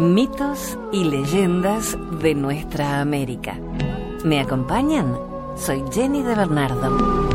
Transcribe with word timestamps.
Mitos 0.00 0.78
y 0.92 1.04
leyendas 1.04 1.94
de 2.22 2.34
nuestra 2.34 3.02
América. 3.02 3.58
¿Me 4.24 4.40
acompañan? 4.40 5.14
Soy 5.58 5.84
Jenny 5.92 6.22
de 6.22 6.34
Bernardo. 6.34 7.28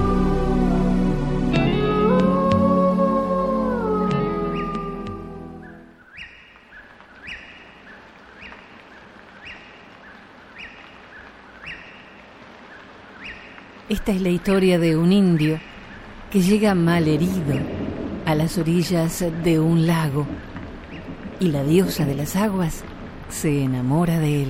Esta 13.87 14.11
es 14.11 14.21
la 14.21 14.29
historia 14.29 14.79
de 14.79 14.97
un 14.97 15.13
indio 15.13 15.59
que 16.31 16.41
llega 16.41 16.73
mal 16.73 17.07
herido 17.07 17.59
a 18.25 18.33
las 18.33 18.57
orillas 18.57 19.23
de 19.43 19.59
un 19.59 19.85
lago 19.85 20.25
y 21.39 21.47
la 21.47 21.63
diosa 21.63 22.05
de 22.05 22.15
las 22.15 22.35
aguas 22.35 22.83
se 23.29 23.63
enamora 23.63 24.19
de 24.19 24.43
él. 24.43 24.49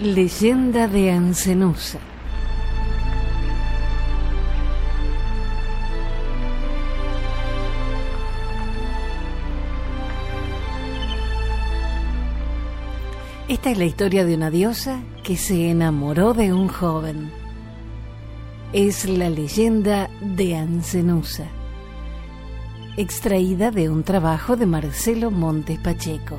Leyenda 0.00 0.86
de 0.86 1.12
Ancenusa. 1.12 1.98
Esta 13.46 13.70
es 13.70 13.76
la 13.76 13.84
historia 13.84 14.24
de 14.24 14.34
una 14.34 14.48
diosa 14.48 15.02
que 15.22 15.36
se 15.36 15.68
enamoró 15.68 16.32
de 16.32 16.54
un 16.54 16.66
joven. 16.66 17.30
Es 18.72 19.06
la 19.06 19.28
leyenda 19.28 20.08
de 20.22 20.56
Ancenusa, 20.56 21.44
extraída 22.96 23.70
de 23.70 23.90
un 23.90 24.02
trabajo 24.02 24.56
de 24.56 24.64
Marcelo 24.64 25.30
Montes 25.30 25.78
Pacheco. 25.78 26.38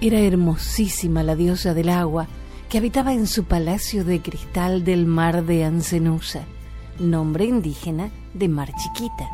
Era 0.00 0.18
hermosísima 0.20 1.22
la 1.22 1.36
diosa 1.36 1.74
del 1.74 1.90
agua 1.90 2.26
que 2.70 2.78
habitaba 2.78 3.12
en 3.12 3.26
su 3.26 3.44
palacio 3.44 4.02
de 4.02 4.22
cristal 4.22 4.82
del 4.82 5.04
mar 5.04 5.44
de 5.44 5.64
Ancenusa 5.64 6.46
nombre 6.98 7.44
indígena 7.44 8.10
de 8.38 8.48
Mar 8.48 8.72
Chiquita. 8.74 9.28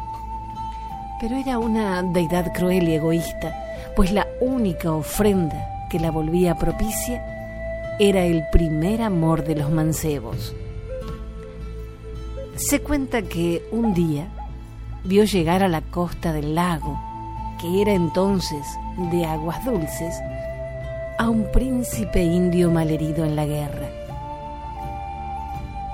Pero 1.21 1.37
era 1.37 1.59
una 1.59 2.03
deidad 2.03 2.53
cruel 2.53 2.89
y 2.89 2.95
egoísta, 2.95 3.55
pues 3.95 4.13
la 4.13 4.27
única 4.41 4.93
ofrenda 4.93 5.89
que 5.91 6.01
la 6.01 6.11
volvía 6.11 6.57
propicia 6.57 7.25
era 7.99 8.25
el 8.25 8.45
primer 8.51 9.03
amor 9.03 9.45
de 9.45 9.57
los 9.57 9.71
mancebos. 9.71 10.55
Se 12.57 12.81
cuenta 12.81 13.23
que 13.23 13.63
un 13.71 13.95
día 13.95 14.29
vio 15.05 15.25
llegar 15.25 15.63
a 15.63 15.69
la 15.69 15.81
costa 15.81 16.33
del 16.33 16.55
lago, 16.55 16.99
que 17.61 17.83
era 17.83 17.93
entonces 17.93 18.67
de 19.11 19.25
aguas 19.25 19.65
dulces, 19.65 20.15
a 21.19 21.29
un 21.29 21.51
príncipe 21.53 22.23
indio 22.23 22.71
malherido 22.71 23.25
en 23.25 23.37
la 23.37 23.47
guerra 23.47 24.03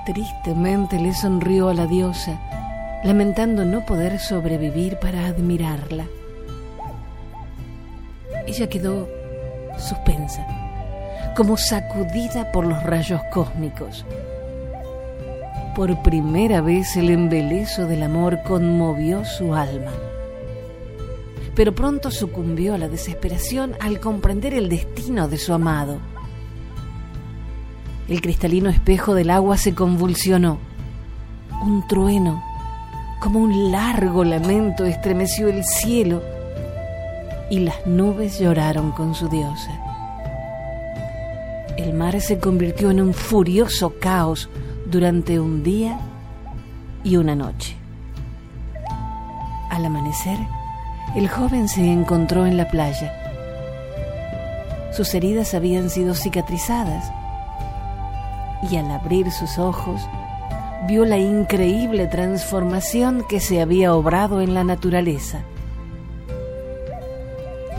Tristemente 0.09 0.97
le 0.99 1.13
sonrió 1.13 1.69
a 1.69 1.73
la 1.75 1.85
diosa, 1.85 2.39
lamentando 3.03 3.65
no 3.65 3.85
poder 3.85 4.19
sobrevivir 4.19 4.97
para 4.97 5.27
admirarla. 5.27 6.05
Ella 8.45 8.67
quedó 8.67 9.07
suspensa, 9.77 10.45
como 11.35 11.55
sacudida 11.57 12.51
por 12.51 12.65
los 12.65 12.81
rayos 12.83 13.21
cósmicos. 13.31 14.05
Por 15.75 16.01
primera 16.01 16.61
vez 16.61 16.97
el 16.97 17.09
embelezo 17.09 17.85
del 17.85 18.03
amor 18.03 18.39
conmovió 18.43 19.23
su 19.23 19.53
alma. 19.53 19.91
Pero 21.55 21.73
pronto 21.73 22.11
sucumbió 22.11 22.73
a 22.73 22.77
la 22.77 22.89
desesperación 22.89 23.75
al 23.79 23.99
comprender 23.99 24.53
el 24.53 24.67
destino 24.67 25.27
de 25.27 25.37
su 25.37 25.53
amado. 25.53 25.99
El 28.07 28.21
cristalino 28.21 28.69
espejo 28.69 29.13
del 29.13 29.29
agua 29.29 29.57
se 29.57 29.75
convulsionó. 29.75 30.57
Un 31.61 31.87
trueno, 31.87 32.43
como 33.19 33.39
un 33.39 33.71
largo 33.71 34.23
lamento, 34.23 34.85
estremeció 34.85 35.47
el 35.49 35.65
cielo 35.65 36.21
y 37.49 37.59
las 37.59 37.85
nubes 37.85 38.39
lloraron 38.39 38.91
con 38.91 39.13
su 39.13 39.27
diosa. 39.27 39.71
El 41.77 41.93
mar 41.93 42.19
se 42.21 42.39
convirtió 42.39 42.91
en 42.91 43.01
un 43.01 43.13
furioso 43.13 43.93
caos 43.99 44.49
durante 44.85 45.39
un 45.39 45.63
día 45.63 45.99
y 47.03 47.17
una 47.17 47.35
noche. 47.35 47.75
Al 49.69 49.85
amanecer, 49.85 50.37
el 51.15 51.27
joven 51.27 51.67
se 51.67 51.91
encontró 51.91 52.45
en 52.45 52.57
la 52.57 52.67
playa. 52.69 53.13
Sus 54.91 55.13
heridas 55.13 55.53
habían 55.53 55.89
sido 55.89 56.13
cicatrizadas 56.13 57.11
y 58.69 58.75
al 58.75 58.91
abrir 58.91 59.31
sus 59.31 59.57
ojos 59.57 60.01
vio 60.87 61.05
la 61.05 61.17
increíble 61.17 62.07
transformación 62.07 63.23
que 63.27 63.39
se 63.39 63.61
había 63.61 63.93
obrado 63.93 64.41
en 64.41 64.53
la 64.53 64.63
naturaleza. 64.63 65.43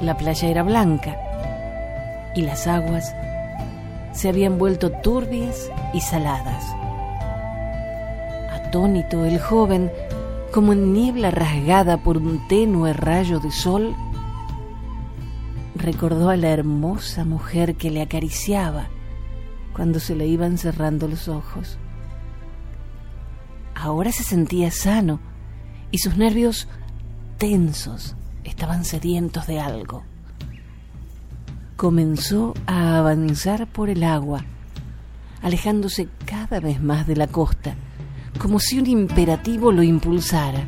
La 0.02 0.16
playa 0.16 0.48
era 0.48 0.62
blanca 0.62 1.16
y 2.34 2.42
las 2.42 2.66
aguas 2.66 3.14
se 4.12 4.28
habían 4.28 4.58
vuelto 4.58 4.90
turbias 4.90 5.70
y 5.92 6.00
saladas. 6.00 6.64
Atónito 8.52 9.24
el 9.24 9.40
joven, 9.40 9.90
como 10.52 10.72
en 10.72 10.92
niebla 10.92 11.30
rasgada 11.30 11.98
por 11.98 12.18
un 12.18 12.46
tenue 12.48 12.92
rayo 12.92 13.40
de 13.40 13.50
sol, 13.50 13.94
recordó 15.74 16.28
a 16.28 16.36
la 16.36 16.50
hermosa 16.50 17.24
mujer 17.24 17.76
que 17.76 17.90
le 17.90 18.02
acariciaba 18.02 18.88
cuando 19.72 20.00
se 20.00 20.14
le 20.14 20.26
iban 20.26 20.58
cerrando 20.58 21.08
los 21.08 21.28
ojos. 21.28 21.78
Ahora 23.80 24.12
se 24.12 24.24
sentía 24.24 24.70
sano 24.70 25.20
y 25.90 26.00
sus 26.00 26.18
nervios 26.18 26.68
tensos 27.38 28.14
estaban 28.44 28.84
sedientos 28.84 29.46
de 29.46 29.58
algo. 29.58 30.04
Comenzó 31.76 32.52
a 32.66 32.98
avanzar 32.98 33.66
por 33.66 33.88
el 33.88 34.04
agua, 34.04 34.44
alejándose 35.40 36.08
cada 36.26 36.60
vez 36.60 36.82
más 36.82 37.06
de 37.06 37.16
la 37.16 37.26
costa, 37.26 37.74
como 38.38 38.60
si 38.60 38.78
un 38.78 38.86
imperativo 38.86 39.72
lo 39.72 39.82
impulsara. 39.82 40.62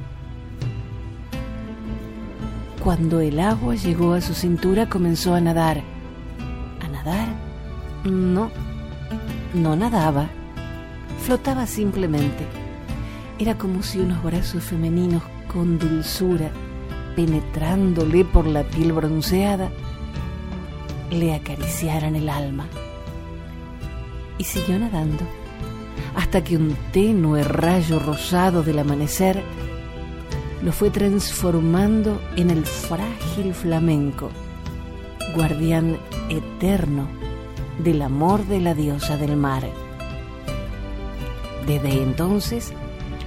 Cuando 2.83 3.21
el 3.21 3.41
agua 3.41 3.75
llegó 3.75 4.15
a 4.15 4.23
su 4.23 4.33
cintura 4.33 4.89
comenzó 4.89 5.35
a 5.35 5.41
nadar. 5.43 5.83
¿A 6.81 6.89
nadar? 6.89 7.29
No, 8.05 8.51
no 9.53 9.77
nadaba, 9.77 10.31
flotaba 11.21 11.67
simplemente. 11.67 12.63
Era 13.43 13.59
como 13.59 13.83
si 13.83 13.99
unos 13.99 14.23
brazos 14.23 14.63
femeninos 14.63 15.21
con 15.53 15.77
dulzura, 15.77 16.53
penetrándole 17.17 18.25
por 18.25 18.47
la 18.47 18.63
piel 18.63 18.93
bronceada, 18.93 19.69
le 21.11 21.35
acariciaran 21.35 22.15
el 22.15 22.29
alma. 22.29 22.69
Y 24.39 24.45
siguió 24.45 24.79
nadando, 24.79 25.25
hasta 26.15 26.45
que 26.45 26.57
un 26.57 26.77
tenue 26.93 27.43
rayo 27.43 27.99
rosado 27.99 28.63
del 28.63 28.79
amanecer 28.79 29.43
lo 30.63 30.71
fue 30.71 30.91
transformando 30.91 32.23
en 32.37 32.49
el 32.49 32.65
frágil 32.65 33.55
flamenco, 33.55 34.31
guardián 35.35 35.99
eterno 36.29 37.09
del 37.83 38.03
amor 38.03 38.47
de 38.47 38.61
la 38.61 38.75
diosa 38.75 39.17
del 39.17 39.37
mar. 39.37 39.65
Desde 41.67 42.05
entonces, 42.05 42.73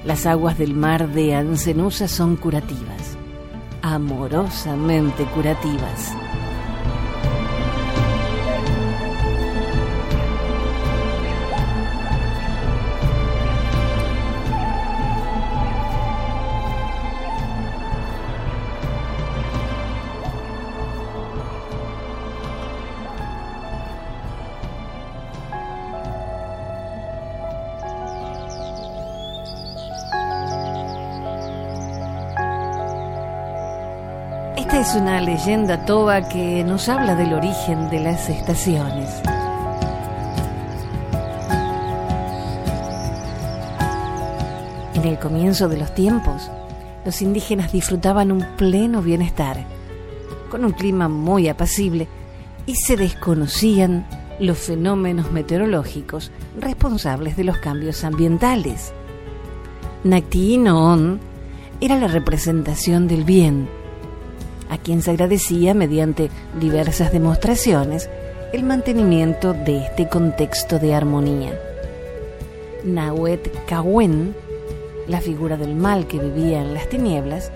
las 0.05 0.25
aguas 0.27 0.57
del 0.57 0.75
mar 0.75 1.09
de 1.09 1.33
Ancenusa 1.33 2.07
son 2.07 2.35
curativas, 2.35 3.17
amorosamente 3.81 5.23
curativas. 5.25 6.13
Esta 34.75 34.89
es 34.97 35.01
una 35.01 35.21
leyenda 35.21 35.85
toba 35.85 36.27
que 36.27 36.61
nos 36.65 36.89
habla 36.89 37.15
del 37.15 37.31
origen 37.31 37.89
de 37.89 38.01
las 38.01 38.27
estaciones. 38.27 39.09
En 44.95 45.05
el 45.05 45.17
comienzo 45.17 45.69
de 45.69 45.77
los 45.77 45.95
tiempos, 45.95 46.51
los 47.05 47.21
indígenas 47.21 47.71
disfrutaban 47.71 48.33
un 48.33 48.45
pleno 48.57 49.01
bienestar, 49.01 49.65
con 50.51 50.65
un 50.65 50.73
clima 50.73 51.07
muy 51.07 51.47
apacible, 51.47 52.09
y 52.65 52.75
se 52.75 52.97
desconocían 52.97 54.05
los 54.41 54.57
fenómenos 54.57 55.31
meteorológicos 55.31 56.33
responsables 56.59 57.37
de 57.37 57.45
los 57.45 57.59
cambios 57.59 58.03
ambientales. 58.03 58.91
Nakti 60.03 60.61
era 61.79 61.97
la 61.97 62.07
representación 62.09 63.07
del 63.07 63.23
bien, 63.23 63.69
a 64.69 64.77
quien 64.77 65.01
se 65.01 65.11
agradecía 65.11 65.73
mediante 65.73 66.29
diversas 66.59 67.11
demostraciones 67.11 68.09
el 68.53 68.63
mantenimiento 68.63 69.53
de 69.53 69.79
este 69.79 70.07
contexto 70.07 70.79
de 70.79 70.93
armonía. 70.93 71.59
Nawet 72.83 73.65
Kawen, 73.65 74.35
la 75.07 75.19
figura 75.19 75.57
del 75.57 75.75
mal 75.75 76.07
que 76.07 76.19
vivía 76.19 76.61
en 76.61 76.73
las 76.73 76.87
tinieblas, 76.87 77.51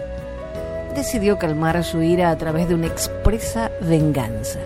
decidió 0.95 1.37
calmar 1.37 1.83
su 1.83 2.01
ira 2.01 2.31
a 2.31 2.37
través 2.37 2.67
de 2.67 2.75
una 2.75 2.87
expresa 2.87 3.71
venganza. 3.81 4.59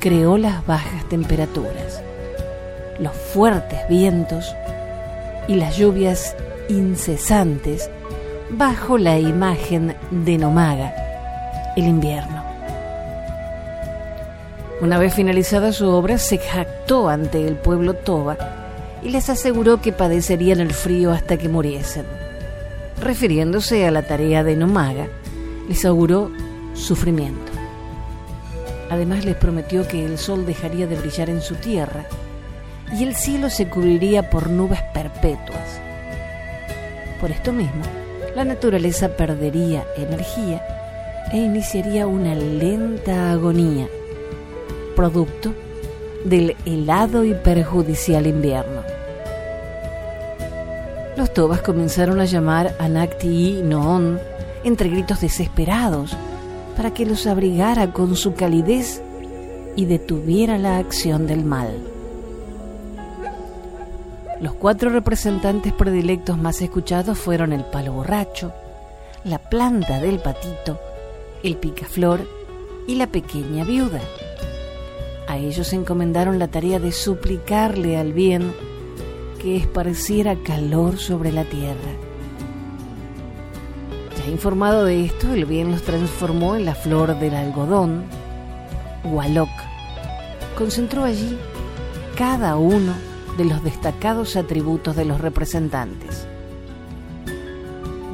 Creó 0.00 0.36
las 0.36 0.66
bajas 0.66 1.08
temperaturas, 1.08 2.02
los 2.98 3.12
fuertes 3.12 3.80
vientos 3.88 4.54
y 5.46 5.54
las 5.54 5.76
lluvias 5.76 6.34
incesantes 6.68 7.90
bajo 8.52 8.98
la 8.98 9.18
imagen 9.18 9.96
de 10.10 10.36
Nomaga, 10.36 10.92
el 11.74 11.84
invierno. 11.84 12.42
Una 14.82 14.98
vez 14.98 15.14
finalizada 15.14 15.72
su 15.72 15.88
obra, 15.88 16.18
se 16.18 16.36
jactó 16.36 17.08
ante 17.08 17.46
el 17.48 17.56
pueblo 17.56 17.94
Toba 17.94 18.36
y 19.02 19.08
les 19.08 19.30
aseguró 19.30 19.80
que 19.80 19.92
padecerían 19.92 20.60
el 20.60 20.74
frío 20.74 21.12
hasta 21.12 21.38
que 21.38 21.48
muriesen. 21.48 22.04
Refiriéndose 23.00 23.86
a 23.86 23.90
la 23.90 24.02
tarea 24.02 24.44
de 24.44 24.54
Nomaga, 24.54 25.06
les 25.66 25.84
auguró 25.86 26.30
sufrimiento. 26.74 27.52
Además 28.90 29.24
les 29.24 29.36
prometió 29.36 29.88
que 29.88 30.04
el 30.04 30.18
sol 30.18 30.44
dejaría 30.44 30.86
de 30.86 30.96
brillar 30.96 31.30
en 31.30 31.40
su 31.40 31.54
tierra 31.54 32.04
y 32.94 33.02
el 33.04 33.14
cielo 33.14 33.48
se 33.48 33.68
cubriría 33.68 34.28
por 34.28 34.50
nubes 34.50 34.82
perpetuas. 34.92 35.80
Por 37.18 37.30
esto 37.30 37.52
mismo, 37.52 38.01
la 38.34 38.44
naturaleza 38.44 39.16
perdería 39.16 39.84
energía 39.96 40.64
e 41.32 41.38
iniciaría 41.38 42.06
una 42.06 42.34
lenta 42.34 43.32
agonía, 43.32 43.88
producto 44.96 45.54
del 46.24 46.56
helado 46.64 47.24
y 47.24 47.34
perjudicial 47.34 48.26
invierno. 48.26 48.82
Los 51.16 51.32
tobas 51.32 51.60
comenzaron 51.60 52.20
a 52.20 52.24
llamar 52.24 52.74
a 52.78 52.88
Nakti 52.88 53.60
Noon 53.62 54.18
entre 54.64 54.88
gritos 54.88 55.20
desesperados 55.20 56.16
para 56.76 56.94
que 56.94 57.04
los 57.04 57.26
abrigara 57.26 57.92
con 57.92 58.16
su 58.16 58.34
calidez 58.34 59.02
y 59.76 59.84
detuviera 59.86 60.58
la 60.58 60.78
acción 60.78 61.26
del 61.26 61.44
mal. 61.44 61.91
Los 64.42 64.54
cuatro 64.54 64.90
representantes 64.90 65.72
predilectos 65.72 66.36
más 66.36 66.60
escuchados 66.62 67.16
fueron 67.16 67.52
el 67.52 67.64
palo 67.64 67.92
borracho, 67.92 68.52
la 69.22 69.38
planta 69.38 70.00
del 70.00 70.18
patito, 70.18 70.80
el 71.44 71.56
picaflor 71.58 72.26
y 72.88 72.96
la 72.96 73.06
pequeña 73.06 73.62
viuda. 73.62 74.00
A 75.28 75.36
ellos 75.36 75.72
encomendaron 75.72 76.40
la 76.40 76.48
tarea 76.48 76.80
de 76.80 76.90
suplicarle 76.90 77.96
al 77.96 78.12
bien 78.12 78.52
que 79.40 79.56
esparciera 79.56 80.34
calor 80.34 80.98
sobre 80.98 81.30
la 81.30 81.44
tierra. 81.44 81.92
Ya 84.18 84.28
informado 84.28 84.86
de 84.86 85.04
esto, 85.04 85.32
el 85.32 85.44
bien 85.44 85.70
los 85.70 85.82
transformó 85.82 86.56
en 86.56 86.64
la 86.64 86.74
flor 86.74 87.16
del 87.20 87.36
algodón, 87.36 88.06
Walok. 89.04 89.50
Concentró 90.58 91.04
allí 91.04 91.38
cada 92.16 92.56
uno 92.56 93.11
de 93.36 93.44
los 93.44 93.62
destacados 93.62 94.36
atributos 94.36 94.96
de 94.96 95.04
los 95.04 95.20
representantes. 95.20 96.26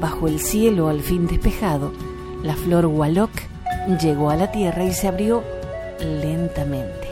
Bajo 0.00 0.29
el 0.29 0.38
cielo 0.38 0.88
al 0.88 1.00
fin 1.00 1.26
despejado, 1.26 1.93
la 2.43 2.55
flor 2.55 2.87
Walok 2.87 3.31
llegó 4.00 4.31
a 4.31 4.37
la 4.37 4.53
tierra 4.53 4.85
y 4.85 4.93
se 4.93 5.09
abrió 5.09 5.43
lentamente. 6.00 7.09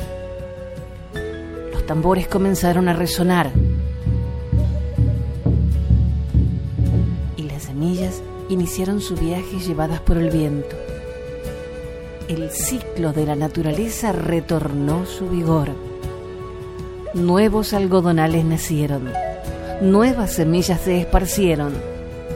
Los 1.73 1.85
tambores 1.87 2.29
comenzaron 2.29 2.89
a 2.89 2.93
resonar 2.93 3.51
y 7.37 7.43
las 7.43 7.65
semillas 7.65 8.23
iniciaron 8.49 9.01
su 9.01 9.17
viaje 9.17 9.59
llevadas 9.59 10.01
por 10.01 10.17
el 10.17 10.31
viento. 10.31 10.77
El 12.29 12.51
ciclo 12.51 13.13
de 13.13 13.27
la 13.27 13.37
naturaleza 13.37 14.13
retornó 14.13 15.07
su 15.07 15.29
vigor 15.29 15.86
nuevos 17.17 17.73
algodonales 17.73 18.45
nacieron, 18.45 19.11
nuevas 19.81 20.33
semillas 20.33 20.83
se 20.83 21.01
esparcieron, 21.01 21.73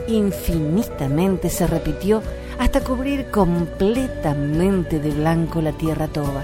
infinitamente 0.07 1.49
se 1.49 1.67
repitió 1.67 2.21
hasta 2.57 2.81
cubrir 2.81 3.27
completamente 3.29 4.99
de 4.99 5.11
blanco 5.11 5.61
la 5.61 5.71
tierra 5.71 6.07
toba. 6.07 6.43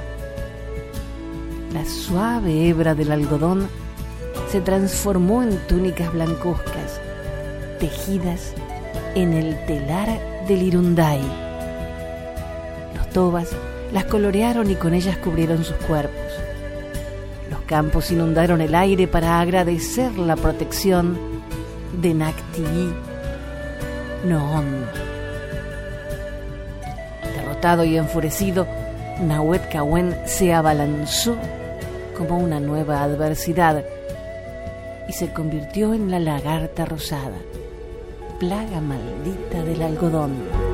La 1.73 1.83
suave 1.85 2.67
hebra 2.67 2.95
del 2.95 3.11
algodón 3.11 3.67
se 4.51 4.61
transformó 4.61 5.41
en 5.41 5.57
túnicas 5.67 6.13
blancuzcas, 6.13 7.01
tejidas 7.79 8.53
en 9.15 9.33
el 9.33 9.65
telar 9.65 10.45
del 10.47 10.61
Irundai. 10.61 11.21
Los 12.95 13.09
tobas 13.09 13.49
las 13.91 14.05
colorearon 14.05 14.69
y 14.69 14.75
con 14.75 14.93
ellas 14.93 15.17
cubrieron 15.17 15.63
sus 15.63 15.75
cuerpos 15.77 16.26
campos 17.67 18.09
inundaron 18.11 18.61
el 18.61 18.73
aire 18.73 19.07
para 19.07 19.39
agradecer 19.39 20.17
la 20.17 20.35
protección 20.35 21.17
de 22.01 22.13
Nakti 22.13 22.93
Noon. 24.25 24.85
Derrotado 27.35 27.83
y 27.83 27.97
enfurecido, 27.97 28.65
Nahuet 29.21 29.69
Kawen 29.69 30.15
se 30.25 30.53
abalanzó 30.53 31.37
como 32.17 32.37
una 32.37 32.59
nueva 32.59 33.03
adversidad 33.03 33.83
y 35.07 35.13
se 35.13 35.31
convirtió 35.31 35.93
en 35.93 36.09
la 36.09 36.19
lagarta 36.19 36.85
rosada, 36.85 37.37
plaga 38.39 38.81
maldita 38.81 39.63
del 39.63 39.81
algodón. 39.83 40.66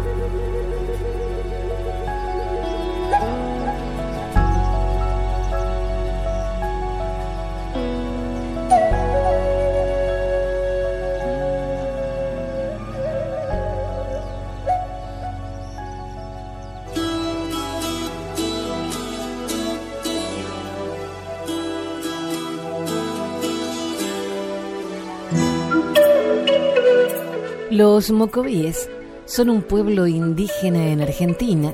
Los 27.83 28.11
mocovíes 28.11 28.89
son 29.25 29.49
un 29.49 29.61
pueblo 29.61 30.07
indígena 30.07 30.87
en 30.87 31.01
Argentina, 31.01 31.73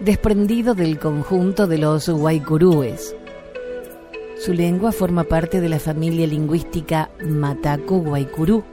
desprendido 0.00 0.74
del 0.74 0.98
conjunto 0.98 1.66
de 1.66 1.76
los 1.76 2.08
guaycurúes. 2.08 3.14
Su 4.38 4.54
lengua 4.54 4.92
forma 4.92 5.24
parte 5.24 5.60
de 5.60 5.68
la 5.68 5.78
familia 5.78 6.26
lingüística 6.26 7.10
mataco-guaycurú 7.22 8.64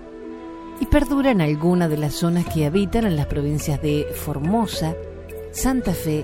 y 0.80 0.86
perdura 0.86 1.32
en 1.32 1.42
alguna 1.42 1.90
de 1.90 1.98
las 1.98 2.14
zonas 2.14 2.46
que 2.46 2.66
habitan 2.66 3.06
en 3.06 3.18
las 3.18 3.26
provincias 3.26 3.82
de 3.82 4.08
Formosa, 4.16 4.96
Santa 5.52 5.92
Fe 5.92 6.24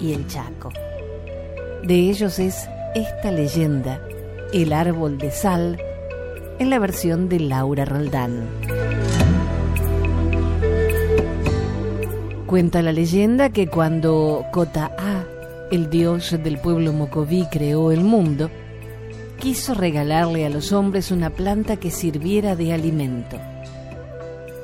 y 0.00 0.12
El 0.12 0.26
Chaco. 0.26 0.70
De 1.84 1.94
ellos 1.94 2.40
es 2.40 2.68
esta 2.96 3.30
leyenda, 3.30 4.04
El 4.52 4.72
árbol 4.72 5.18
de 5.18 5.30
sal, 5.30 5.80
en 6.58 6.68
la 6.68 6.80
versión 6.80 7.28
de 7.28 7.38
Laura 7.38 7.84
Roldán. 7.84 8.83
Cuenta 12.54 12.82
la 12.82 12.92
leyenda 12.92 13.50
que 13.50 13.66
cuando 13.66 14.46
Kota-A, 14.52 15.24
el 15.72 15.90
dios 15.90 16.38
del 16.40 16.58
pueblo 16.58 16.92
Mocoví, 16.92 17.48
creó 17.50 17.90
el 17.90 18.02
mundo, 18.02 18.48
quiso 19.40 19.74
regalarle 19.74 20.46
a 20.46 20.50
los 20.50 20.70
hombres 20.70 21.10
una 21.10 21.30
planta 21.30 21.78
que 21.78 21.90
sirviera 21.90 22.54
de 22.54 22.72
alimento. 22.72 23.40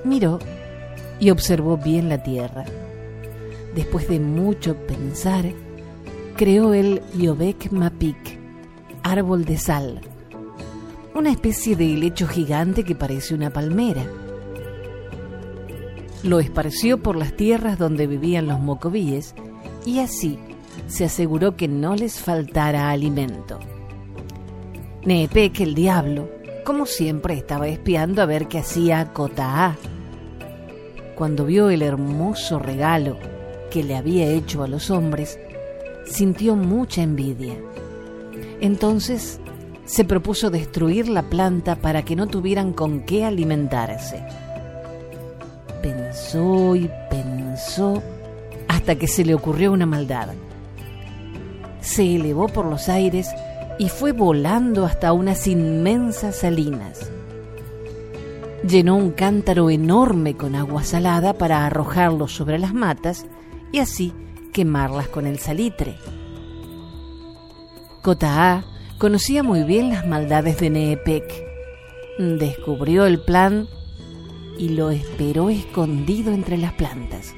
Miró 0.05 0.39
y 1.19 1.31
observó 1.31 1.79
bien 1.79 2.09
la 2.09 2.23
tierra. 2.23 2.65
después 3.75 4.09
de 4.09 4.21
mucho 4.21 4.77
pensar, 4.87 5.47
creó 6.37 6.75
el 6.75 7.03
Yobek 7.19 7.73
Mapik, 7.73 8.39
árbol 9.03 9.45
de 9.45 9.59
sal, 9.59 10.01
una 11.13 11.33
especie 11.33 11.75
de 11.75 11.93
helecho 11.93 12.29
gigante 12.29 12.85
que 12.85 12.95
parece 12.95 13.35
una 13.35 13.51
palmera. 13.51 14.05
Lo 16.23 16.39
esparció 16.39 17.03
por 17.03 17.17
las 17.17 17.35
tierras 17.35 17.79
donde 17.79 18.07
vivían 18.07 18.47
los 18.47 18.61
mocobíes 18.61 19.35
y 19.87 20.01
así 20.01 20.39
se 20.87 21.05
aseguró 21.05 21.57
que 21.57 21.69
no 21.69 21.95
les 21.95 22.19
faltara 22.19 22.91
alimento. 22.91 23.59
Neepek, 25.05 25.61
el 25.61 25.75
diablo, 25.75 26.29
como 26.65 26.85
siempre, 26.85 27.35
estaba 27.35 27.69
espiando 27.69 28.21
a 28.21 28.27
ver 28.27 28.49
qué 28.49 28.59
hacía 28.59 29.13
Cotaá. 29.15 29.77
Cuando 31.15 31.47
vio 31.47 31.71
el 31.71 31.81
hermoso 31.81 32.59
regalo 32.59 33.17
que 33.71 33.83
le 33.83 33.97
había 33.97 34.27
hecho 34.27 34.63
a 34.63 34.69
los 34.69 34.91
hombres, 34.91 35.39
sintió 36.05 36.55
mucha 36.55 37.03
envidia. 37.03 37.55
Entonces 38.61 39.41
se 39.87 40.05
propuso 40.05 40.51
destruir 40.51 41.09
la 41.09 41.23
planta 41.23 41.77
para 41.77 42.05
que 42.05 42.15
no 42.15 42.27
tuvieran 42.27 42.73
con 42.73 43.01
qué 43.01 43.25
alimentarse. 43.25 44.23
Pensó 45.83 46.77
y 46.77 46.91
pensó 47.09 48.03
hasta 48.69 48.97
que 48.97 49.09
se 49.09 49.25
le 49.25 49.35
ocurrió 49.35 49.73
una 49.73 49.87
maldad. 49.87 50.29
Se 51.81 52.17
elevó 52.17 52.49
por 52.49 52.67
los 52.67 52.89
aires 52.89 53.29
y 53.79 53.89
fue 53.89 54.13
volando 54.13 54.85
hasta 54.85 55.13
unas 55.13 55.47
inmensas 55.47 56.37
salinas. 56.37 57.11
Llenó 58.67 58.97
un 58.97 59.13
cántaro 59.13 59.71
enorme 59.71 60.37
con 60.37 60.55
agua 60.55 60.85
salada 60.85 61.33
para 61.33 61.65
arrojarlo 61.65 62.29
sobre 62.29 62.59
las 62.59 62.75
matas 62.75 63.25
y 63.73 63.79
así 63.79 64.13
quemarlas 64.53 65.09
con 65.09 65.27
el 65.27 65.39
salitre. 65.39 65.97
Cotaá 68.03 68.65
conocía 68.99 69.43
muy 69.43 69.63
bien 69.65 69.89
las 69.89 70.07
maldades 70.07 70.59
de 70.59 70.69
Neepec. 70.69 71.33
Descubrió 72.19 73.07
el 73.07 73.21
plan 73.21 73.67
y 74.61 74.69
lo 74.69 74.91
esperó 74.91 75.49
escondido 75.49 76.35
entre 76.35 76.59
las 76.59 76.75
plantas. 76.75 77.35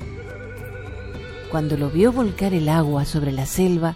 Cuando 1.52 1.76
lo 1.76 1.88
vio 1.88 2.10
volcar 2.10 2.52
el 2.52 2.68
agua 2.68 3.04
sobre 3.04 3.30
la 3.30 3.46
selva, 3.46 3.94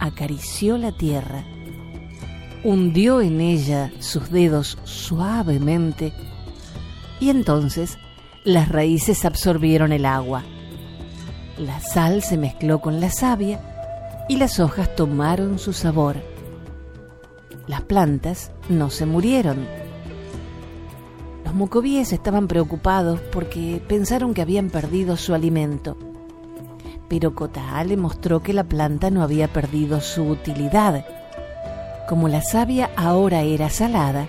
acarició 0.00 0.78
la 0.78 0.90
tierra, 0.90 1.44
hundió 2.64 3.20
en 3.20 3.42
ella 3.42 3.92
sus 3.98 4.30
dedos 4.30 4.78
suavemente 4.84 6.14
y 7.20 7.28
entonces 7.28 7.98
las 8.44 8.70
raíces 8.70 9.26
absorbieron 9.26 9.92
el 9.92 10.06
agua. 10.06 10.42
La 11.58 11.80
sal 11.80 12.22
se 12.22 12.38
mezcló 12.38 12.80
con 12.80 12.98
la 12.98 13.10
savia 13.10 13.60
y 14.26 14.38
las 14.38 14.58
hojas 14.58 14.96
tomaron 14.96 15.58
su 15.58 15.74
sabor. 15.74 16.16
Las 17.66 17.82
plantas 17.82 18.52
no 18.70 18.88
se 18.88 19.04
murieron. 19.04 19.83
Estaban 22.12 22.48
preocupados 22.48 23.20
porque 23.32 23.80
pensaron 23.86 24.34
que 24.34 24.42
habían 24.42 24.70
perdido 24.70 25.16
su 25.16 25.34
alimento 25.34 25.96
pero 27.08 27.34
Cotaá 27.34 27.84
le 27.84 27.96
mostró 27.96 28.40
que 28.40 28.52
la 28.52 28.64
planta 28.64 29.10
no 29.10 29.22
había 29.22 29.46
perdido 29.46 30.00
su 30.00 30.24
utilidad. 30.24 31.06
Como 32.08 32.28
la 32.28 32.42
savia 32.42 32.90
ahora 32.96 33.42
era 33.42 33.70
salada, 33.70 34.26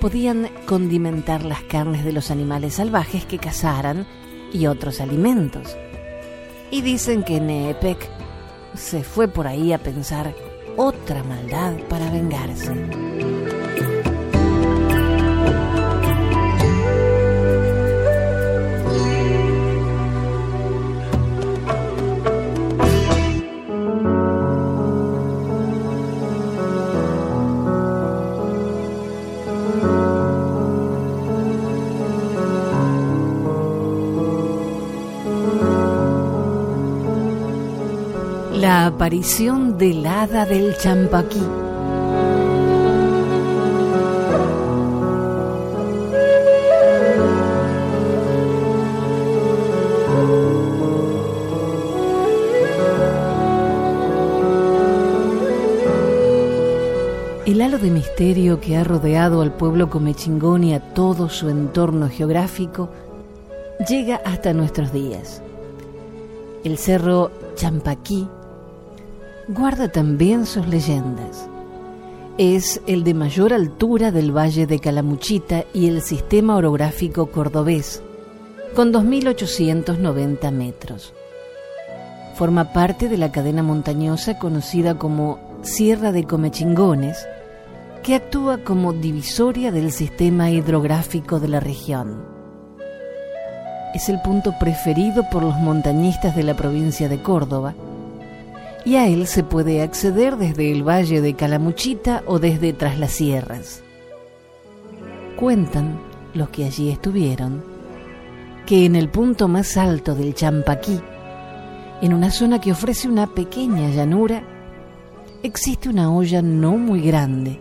podían 0.00 0.50
condimentar 0.66 1.44
las 1.44 1.62
carnes 1.62 2.04
de 2.04 2.12
los 2.12 2.30
animales 2.30 2.74
salvajes 2.74 3.24
que 3.24 3.38
cazaran 3.38 4.06
y 4.52 4.66
otros 4.66 5.00
alimentos. 5.00 5.76
Y 6.70 6.82
dicen 6.82 7.22
que 7.22 7.40
Neepec 7.40 8.08
se 8.74 9.02
fue 9.02 9.28
por 9.28 9.46
ahí 9.46 9.72
a 9.72 9.78
pensar 9.78 10.34
otra 10.76 11.22
maldad 11.22 11.74
para 11.88 12.10
vengarse. 12.10 13.35
Aparición 38.86 39.78
del 39.78 40.06
hada 40.06 40.46
del 40.46 40.76
champaquí. 40.78 41.42
El 57.44 57.60
halo 57.60 57.78
de 57.78 57.90
misterio 57.90 58.60
que 58.60 58.76
ha 58.76 58.84
rodeado 58.84 59.42
al 59.42 59.52
pueblo 59.52 59.90
comechingón 59.90 60.62
y 60.62 60.74
a 60.74 60.94
todo 60.94 61.28
su 61.28 61.48
entorno 61.48 62.08
geográfico 62.08 62.88
llega 63.88 64.20
hasta 64.24 64.52
nuestros 64.52 64.92
días. 64.92 65.42
El 66.62 66.78
cerro 66.78 67.32
Champaquí 67.56 68.28
guarda 69.48 69.88
también 69.88 70.44
sus 70.44 70.66
leyendas. 70.66 71.48
Es 72.36 72.80
el 72.86 73.04
de 73.04 73.14
mayor 73.14 73.52
altura 73.52 74.10
del 74.10 74.36
Valle 74.36 74.66
de 74.66 74.78
Calamuchita 74.80 75.64
y 75.72 75.86
el 75.86 76.02
sistema 76.02 76.56
orográfico 76.56 77.26
cordobés, 77.26 78.02
con 78.74 78.92
2.890 78.92 80.50
metros. 80.52 81.14
Forma 82.34 82.72
parte 82.72 83.08
de 83.08 83.16
la 83.16 83.32
cadena 83.32 83.62
montañosa 83.62 84.38
conocida 84.38 84.98
como 84.98 85.38
Sierra 85.62 86.12
de 86.12 86.24
Comechingones, 86.24 87.26
que 88.02 88.16
actúa 88.16 88.58
como 88.58 88.92
divisoria 88.92 89.72
del 89.72 89.90
sistema 89.92 90.50
hidrográfico 90.50 91.40
de 91.40 91.48
la 91.48 91.60
región. 91.60 92.22
Es 93.94 94.10
el 94.10 94.20
punto 94.20 94.58
preferido 94.58 95.24
por 95.30 95.42
los 95.42 95.56
montañistas 95.56 96.36
de 96.36 96.42
la 96.42 96.54
provincia 96.54 97.08
de 97.08 97.22
Córdoba, 97.22 97.74
y 98.86 98.94
a 98.94 99.08
él 99.08 99.26
se 99.26 99.42
puede 99.42 99.82
acceder 99.82 100.36
desde 100.36 100.70
el 100.70 100.84
valle 100.84 101.20
de 101.20 101.34
Calamuchita 101.34 102.22
o 102.24 102.38
desde 102.38 102.72
tras 102.72 103.00
las 103.00 103.10
sierras. 103.10 103.82
Cuentan 105.36 105.98
los 106.34 106.50
que 106.50 106.64
allí 106.64 106.90
estuvieron 106.90 107.64
que 108.64 108.84
en 108.84 108.94
el 108.94 109.08
punto 109.08 109.48
más 109.48 109.76
alto 109.76 110.14
del 110.14 110.34
Champaquí, 110.34 111.00
en 112.00 112.14
una 112.14 112.30
zona 112.30 112.60
que 112.60 112.70
ofrece 112.70 113.08
una 113.08 113.26
pequeña 113.26 113.90
llanura, 113.90 114.44
existe 115.42 115.88
una 115.88 116.12
olla 116.12 116.40
no 116.40 116.76
muy 116.76 117.00
grande, 117.00 117.60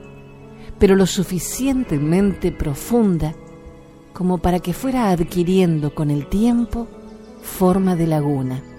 pero 0.77 0.96
lo 0.96 1.08
suficientemente 1.08 2.51
profunda 2.51 3.34
como 4.13 4.38
para 4.38 4.60
que 4.60 4.74
fuera 4.74 5.10
adquiriendo 5.10 5.96
con 5.96 6.12
el 6.12 6.27
tiempo 6.27 6.88
forma 7.41 7.96
de 7.96 8.05
laguna. 8.05 8.75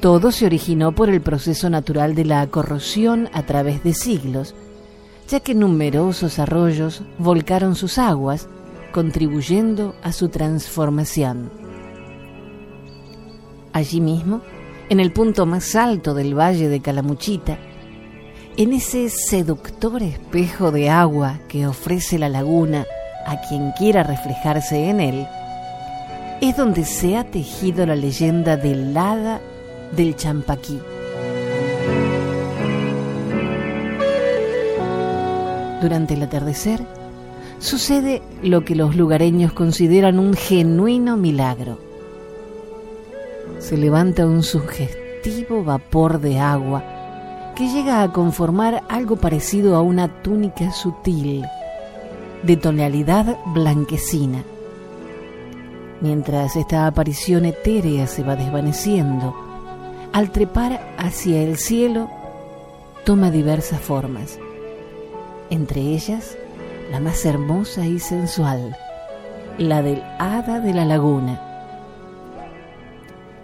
Todo 0.00 0.30
se 0.30 0.46
originó 0.46 0.92
por 0.92 1.10
el 1.10 1.20
proceso 1.20 1.68
natural 1.70 2.14
de 2.14 2.24
la 2.24 2.46
corrosión 2.46 3.28
a 3.32 3.42
través 3.46 3.82
de 3.82 3.94
siglos, 3.94 4.54
ya 5.26 5.40
que 5.40 5.56
numerosos 5.56 6.38
arroyos 6.38 7.02
volcaron 7.18 7.74
sus 7.74 7.98
aguas, 7.98 8.48
contribuyendo 8.92 9.96
a 10.04 10.12
su 10.12 10.28
transformación. 10.28 11.50
Allí 13.72 14.00
mismo, 14.00 14.40
en 14.88 15.00
el 15.00 15.12
punto 15.12 15.46
más 15.46 15.74
alto 15.74 16.14
del 16.14 16.38
valle 16.38 16.68
de 16.68 16.80
Calamuchita, 16.80 17.58
en 18.56 18.72
ese 18.72 19.08
seductor 19.08 20.00
espejo 20.02 20.70
de 20.70 20.90
agua 20.90 21.40
que 21.48 21.66
ofrece 21.66 22.20
la 22.20 22.28
laguna 22.28 22.86
a 23.26 23.40
quien 23.48 23.72
quiera 23.72 24.04
reflejarse 24.04 24.90
en 24.90 25.00
él, 25.00 25.26
es 26.40 26.56
donde 26.56 26.84
se 26.84 27.16
ha 27.16 27.24
tejido 27.24 27.84
la 27.84 27.96
leyenda 27.96 28.56
del 28.56 28.96
hada 28.96 29.40
del 29.92 30.16
Champaquí. 30.16 30.78
Durante 35.80 36.14
el 36.14 36.22
atardecer, 36.22 36.80
sucede 37.60 38.20
lo 38.42 38.64
que 38.64 38.74
los 38.74 38.96
lugareños 38.96 39.52
consideran 39.52 40.18
un 40.18 40.34
genuino 40.34 41.16
milagro. 41.16 41.78
Se 43.58 43.76
levanta 43.76 44.26
un 44.26 44.42
sugestivo 44.42 45.62
vapor 45.62 46.20
de 46.20 46.38
agua 46.40 46.82
que 47.54 47.68
llega 47.68 48.02
a 48.02 48.12
conformar 48.12 48.84
algo 48.88 49.16
parecido 49.16 49.76
a 49.76 49.82
una 49.82 50.22
túnica 50.22 50.72
sutil, 50.72 51.44
de 52.42 52.56
tonalidad 52.56 53.36
blanquecina. 53.46 54.44
Mientras 56.00 56.54
esta 56.54 56.86
aparición 56.86 57.44
etérea 57.44 58.06
se 58.06 58.22
va 58.22 58.36
desvaneciendo, 58.36 59.47
al 60.18 60.32
trepar 60.32 60.80
hacia 60.98 61.44
el 61.44 61.56
cielo, 61.56 62.10
toma 63.04 63.30
diversas 63.30 63.80
formas, 63.80 64.36
entre 65.48 65.80
ellas 65.80 66.36
la 66.90 66.98
más 66.98 67.24
hermosa 67.24 67.86
y 67.86 68.00
sensual, 68.00 68.76
la 69.58 69.80
del 69.80 70.02
hada 70.18 70.58
de 70.58 70.74
la 70.74 70.84
laguna. 70.84 71.40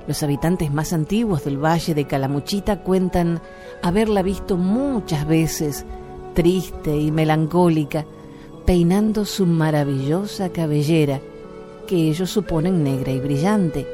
Los 0.08 0.24
habitantes 0.24 0.72
más 0.72 0.92
antiguos 0.92 1.44
del 1.44 1.64
valle 1.64 1.94
de 1.94 2.08
Calamuchita 2.08 2.80
cuentan 2.80 3.40
haberla 3.80 4.22
visto 4.22 4.56
muchas 4.56 5.28
veces, 5.28 5.86
triste 6.34 6.96
y 6.96 7.12
melancólica, 7.12 8.04
peinando 8.66 9.24
su 9.24 9.46
maravillosa 9.46 10.48
cabellera, 10.48 11.20
que 11.86 12.08
ellos 12.08 12.30
suponen 12.30 12.82
negra 12.82 13.12
y 13.12 13.20
brillante, 13.20 13.86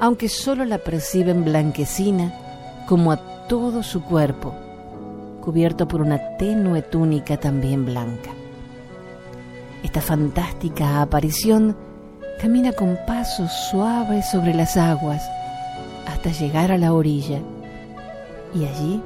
aunque 0.00 0.28
solo 0.28 0.64
la 0.64 0.78
perciben 0.78 1.44
blanquecina 1.44 2.32
como 2.86 3.12
a 3.12 3.16
todo 3.48 3.82
su 3.82 4.02
cuerpo, 4.02 4.54
cubierto 5.40 5.88
por 5.88 6.00
una 6.00 6.36
tenue 6.36 6.82
túnica 6.82 7.36
también 7.36 7.84
blanca. 7.84 8.30
Esta 9.82 10.00
fantástica 10.00 11.02
aparición 11.02 11.76
camina 12.40 12.72
con 12.72 12.98
pasos 13.06 13.50
suaves 13.70 14.30
sobre 14.30 14.54
las 14.54 14.76
aguas 14.76 15.22
hasta 16.06 16.30
llegar 16.30 16.72
a 16.72 16.78
la 16.78 16.92
orilla 16.92 17.40
y 18.54 18.64
allí 18.64 19.02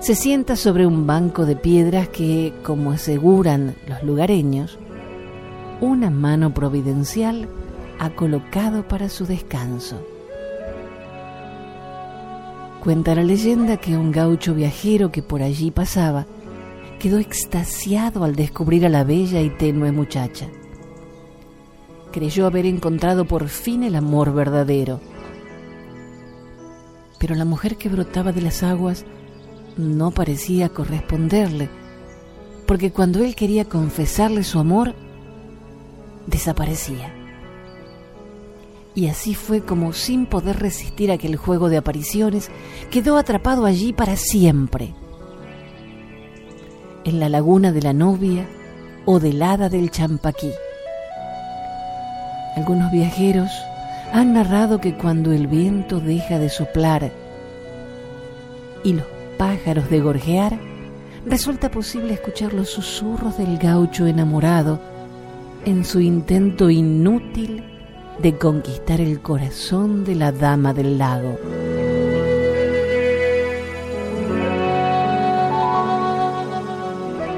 se 0.00 0.14
sienta 0.14 0.56
sobre 0.56 0.86
un 0.86 1.06
banco 1.06 1.46
de 1.46 1.56
piedras 1.56 2.08
que, 2.08 2.52
como 2.62 2.92
aseguran 2.92 3.74
los 3.88 4.02
lugareños, 4.02 4.78
una 5.80 6.10
mano 6.10 6.52
providencial 6.52 7.48
ha 7.98 8.10
colocado 8.10 8.86
para 8.86 9.08
su 9.08 9.26
descanso. 9.26 10.13
Cuenta 12.84 13.14
la 13.14 13.24
leyenda 13.24 13.78
que 13.78 13.96
un 13.96 14.12
gaucho 14.12 14.52
viajero 14.52 15.10
que 15.10 15.22
por 15.22 15.42
allí 15.42 15.70
pasaba 15.70 16.26
quedó 17.00 17.18
extasiado 17.18 18.24
al 18.24 18.36
descubrir 18.36 18.84
a 18.84 18.90
la 18.90 19.04
bella 19.04 19.40
y 19.40 19.48
tenue 19.48 19.90
muchacha. 19.90 20.48
Creyó 22.12 22.46
haber 22.46 22.66
encontrado 22.66 23.24
por 23.24 23.48
fin 23.48 23.84
el 23.84 23.94
amor 23.94 24.34
verdadero. 24.34 25.00
Pero 27.18 27.34
la 27.34 27.46
mujer 27.46 27.76
que 27.76 27.88
brotaba 27.88 28.32
de 28.32 28.42
las 28.42 28.62
aguas 28.62 29.06
no 29.78 30.10
parecía 30.10 30.68
corresponderle, 30.68 31.70
porque 32.66 32.92
cuando 32.92 33.24
él 33.24 33.34
quería 33.34 33.64
confesarle 33.64 34.44
su 34.44 34.58
amor, 34.58 34.94
desaparecía. 36.26 37.23
Y 38.94 39.08
así 39.08 39.34
fue 39.34 39.60
como, 39.60 39.92
sin 39.92 40.26
poder 40.26 40.60
resistir 40.60 41.10
aquel 41.10 41.36
juego 41.36 41.68
de 41.68 41.78
apariciones, 41.78 42.50
quedó 42.90 43.16
atrapado 43.16 43.66
allí 43.66 43.92
para 43.92 44.16
siempre. 44.16 44.94
En 47.04 47.18
la 47.18 47.28
laguna 47.28 47.72
de 47.72 47.82
la 47.82 47.92
novia 47.92 48.46
o 49.04 49.18
del 49.18 49.42
hada 49.42 49.68
del 49.68 49.90
champaquí. 49.90 50.50
Algunos 52.56 52.92
viajeros 52.92 53.50
han 54.12 54.32
narrado 54.32 54.80
que 54.80 54.94
cuando 54.94 55.32
el 55.32 55.48
viento 55.48 55.98
deja 55.98 56.38
de 56.38 56.48
soplar 56.48 57.10
y 58.84 58.92
los 58.92 59.06
pájaros 59.36 59.90
de 59.90 60.00
gorjear, 60.00 60.58
resulta 61.26 61.70
posible 61.70 62.14
escuchar 62.14 62.54
los 62.54 62.70
susurros 62.70 63.38
del 63.38 63.58
gaucho 63.58 64.06
enamorado 64.06 64.78
en 65.64 65.84
su 65.84 66.00
intento 66.00 66.70
inútil 66.70 67.73
de 68.18 68.36
conquistar 68.36 69.00
el 69.00 69.20
corazón 69.20 70.04
de 70.04 70.14
la 70.14 70.32
dama 70.32 70.72
del 70.72 70.98
lago. 70.98 71.38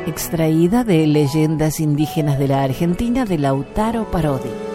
Extraída 0.06 0.84
de 0.84 1.06
Leyendas 1.06 1.80
Indígenas 1.80 2.38
de 2.38 2.48
la 2.48 2.62
Argentina 2.62 3.24
de 3.24 3.38
Lautaro 3.38 4.10
Parodi. 4.10 4.65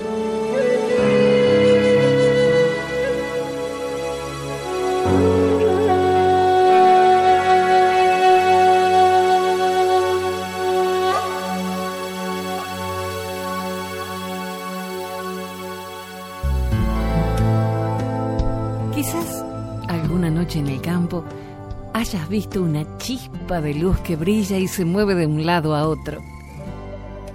Visto 22.31 22.63
una 22.63 22.97
chispa 22.97 23.59
de 23.59 23.73
luz 23.73 23.99
que 23.99 24.15
brilla 24.15 24.57
y 24.57 24.69
se 24.69 24.85
mueve 24.85 25.15
de 25.15 25.27
un 25.27 25.45
lado 25.45 25.75
a 25.75 25.85
otro. 25.85 26.21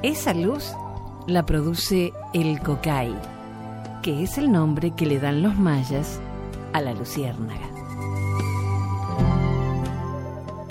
Esa 0.03 0.33
luz 0.33 0.73
la 1.27 1.45
produce 1.45 2.15
el 2.33 2.61
cocay, 2.61 3.15
que 4.03 4.23
es 4.23 4.39
el 4.39 4.51
nombre 4.51 4.93
que 4.93 5.05
le 5.05 5.21
dan 5.21 5.43
los 5.43 5.55
mayas 5.55 6.19
a 6.73 6.81
la 6.81 6.95
luciérnaga. 6.95 7.69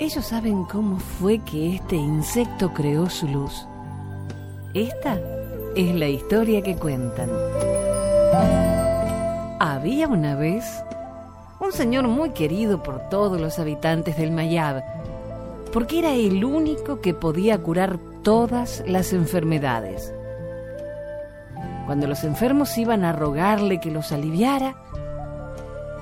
Ellos 0.00 0.26
saben 0.26 0.64
cómo 0.64 0.98
fue 0.98 1.38
que 1.38 1.76
este 1.76 1.94
insecto 1.94 2.74
creó 2.74 3.08
su 3.08 3.28
luz. 3.28 3.64
Esta 4.74 5.20
es 5.76 5.94
la 5.94 6.08
historia 6.08 6.62
que 6.62 6.74
cuentan. 6.74 7.30
Había 9.60 10.08
una 10.08 10.34
vez 10.34 10.64
un 11.66 11.72
señor 11.72 12.06
muy 12.06 12.30
querido 12.30 12.82
por 12.82 13.08
todos 13.08 13.40
los 13.40 13.58
habitantes 13.58 14.16
del 14.16 14.30
Mayab, 14.30 14.84
porque 15.72 15.98
era 15.98 16.12
el 16.12 16.44
único 16.44 17.00
que 17.00 17.12
podía 17.12 17.58
curar 17.58 17.98
todas 18.22 18.84
las 18.86 19.12
enfermedades. 19.12 20.12
Cuando 21.86 22.06
los 22.06 22.22
enfermos 22.22 22.78
iban 22.78 23.04
a 23.04 23.12
rogarle 23.12 23.80
que 23.80 23.90
los 23.90 24.12
aliviara, 24.12 24.76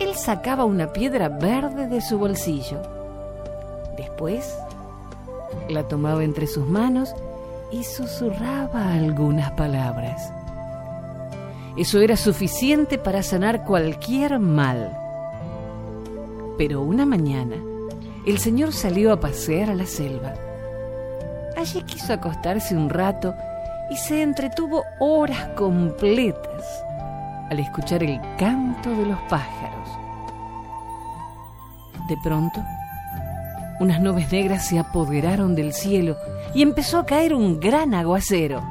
él 0.01 0.15
sacaba 0.15 0.67
una 0.67 0.93
piedra 0.93 1.31
verde 1.31 1.89
de 1.89 2.03
su 2.03 2.19
bolsillo. 2.19 2.83
Después 3.97 4.55
la 5.71 5.85
tomaba 5.85 6.25
entre 6.25 6.47
sus 6.47 6.67
manos 6.67 7.15
y 7.73 7.85
susurraba 7.85 8.93
algunas 8.93 9.53
palabras. 9.53 10.31
Eso 11.77 12.01
era 12.01 12.17
suficiente 12.17 12.99
para 12.99 13.23
sanar 13.23 13.65
cualquier 13.65 14.39
mal. 14.39 15.04
Pero 16.57 16.83
una 16.83 17.05
mañana, 17.05 17.57
el 18.27 18.39
señor 18.39 18.73
salió 18.73 19.13
a 19.13 19.19
pasear 19.19 19.71
a 19.71 19.75
la 19.75 19.87
selva. 19.87 20.35
Allí 21.57 21.83
quiso 21.83 22.13
acostarse 22.13 22.77
un 22.77 22.89
rato 22.89 23.35
y 23.91 23.97
se 23.97 24.23
entretuvo 24.23 24.85
horas 25.01 25.49
completas 25.57 26.65
al 27.51 27.59
escuchar 27.59 28.03
el 28.03 28.21
canto 28.39 28.91
de 28.91 29.07
los 29.07 29.19
pájaros. 29.29 29.89
De 32.09 32.17
pronto, 32.23 32.63
unas 33.81 34.01
nubes 34.01 34.31
negras 34.31 34.67
se 34.67 34.79
apoderaron 34.79 35.55
del 35.55 35.73
cielo 35.73 36.17
y 36.55 36.63
empezó 36.63 36.99
a 36.99 37.07
caer 37.07 37.35
un 37.35 37.59
gran 37.59 37.95
aguacero. 37.95 38.63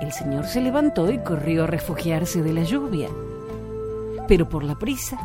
El 0.00 0.12
señor 0.12 0.46
se 0.46 0.60
levantó 0.60 1.10
y 1.10 1.18
corrió 1.18 1.64
a 1.64 1.66
refugiarse 1.66 2.42
de 2.42 2.52
la 2.52 2.62
lluvia, 2.62 3.08
pero 4.26 4.48
por 4.48 4.64
la 4.64 4.74
prisa 4.74 5.18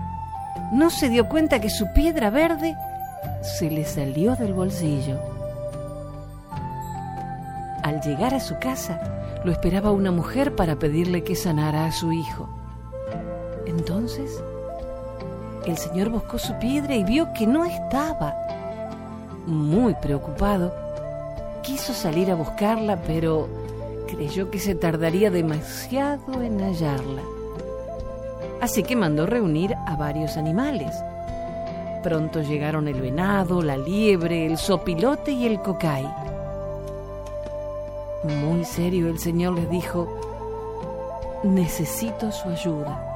no 0.72 0.90
se 0.90 1.10
dio 1.10 1.28
cuenta 1.28 1.60
que 1.60 1.70
su 1.70 1.92
piedra 1.92 2.30
verde 2.30 2.78
se 3.42 3.70
le 3.70 3.84
salió 3.84 4.36
del 4.38 4.54
bolsillo. 4.54 5.20
Al 7.84 8.00
llegar 8.02 8.34
a 8.34 8.40
su 8.40 8.58
casa, 8.58 9.02
lo 9.44 9.52
esperaba 9.52 9.92
una 9.92 10.12
mujer 10.12 10.56
para 10.56 10.78
pedirle 10.78 11.24
que 11.24 11.36
sanara 11.36 11.86
a 11.86 11.92
su 11.92 12.14
hijo. 12.14 12.48
Entonces, 13.66 14.42
el 15.66 15.78
señor 15.78 16.10
buscó 16.10 16.40
su 16.40 16.58
piedra 16.60 16.96
y 16.96 17.04
vio 17.04 17.34
que 17.34 17.46
no 17.46 17.66
estaba. 17.66 18.34
Muy 19.46 19.94
preocupado, 19.96 20.74
quiso 21.64 21.94
salir 21.94 22.32
a 22.32 22.36
buscarla, 22.36 23.02
pero 23.02 23.50
creyó 24.08 24.50
que 24.50 24.60
se 24.60 24.76
tardaría 24.76 25.32
demasiado 25.32 26.42
en 26.42 26.60
hallarla 26.62 27.22
así 28.62 28.84
que 28.84 28.96
mandó 28.96 29.26
reunir 29.26 29.76
a 29.86 29.96
varios 29.96 30.38
animales. 30.38 31.04
Pronto 32.04 32.42
llegaron 32.42 32.88
el 32.88 33.02
venado, 33.02 33.62
la 33.62 33.78
liebre, 33.78 34.46
el 34.46 34.58
sopilote 34.58 35.32
y 35.32 35.46
el 35.46 35.62
cocay. 35.62 36.08
Muy 38.24 38.64
serio 38.64 39.10
el 39.10 39.20
Señor 39.20 39.56
les 39.56 39.70
dijo, 39.70 40.08
necesito 41.44 42.32
su 42.32 42.50
ayuda. 42.50 43.08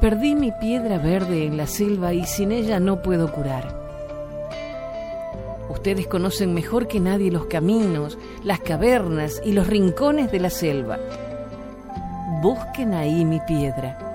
Perdí 0.00 0.34
mi 0.34 0.52
piedra 0.52 0.98
verde 0.98 1.46
en 1.46 1.56
la 1.56 1.66
selva 1.66 2.12
y 2.12 2.24
sin 2.24 2.52
ella 2.52 2.80
no 2.80 3.02
puedo 3.02 3.30
curar. 3.32 3.76
Ustedes 5.68 6.06
conocen 6.06 6.54
mejor 6.54 6.88
que 6.88 6.98
nadie 6.98 7.30
los 7.30 7.46
caminos, 7.46 8.18
las 8.42 8.60
cavernas 8.60 9.40
y 9.44 9.52
los 9.52 9.66
rincones 9.66 10.32
de 10.32 10.40
la 10.40 10.50
selva 10.50 10.98
busquen 12.40 12.94
ahí 12.94 13.24
mi 13.24 13.40
piedra. 13.40 14.07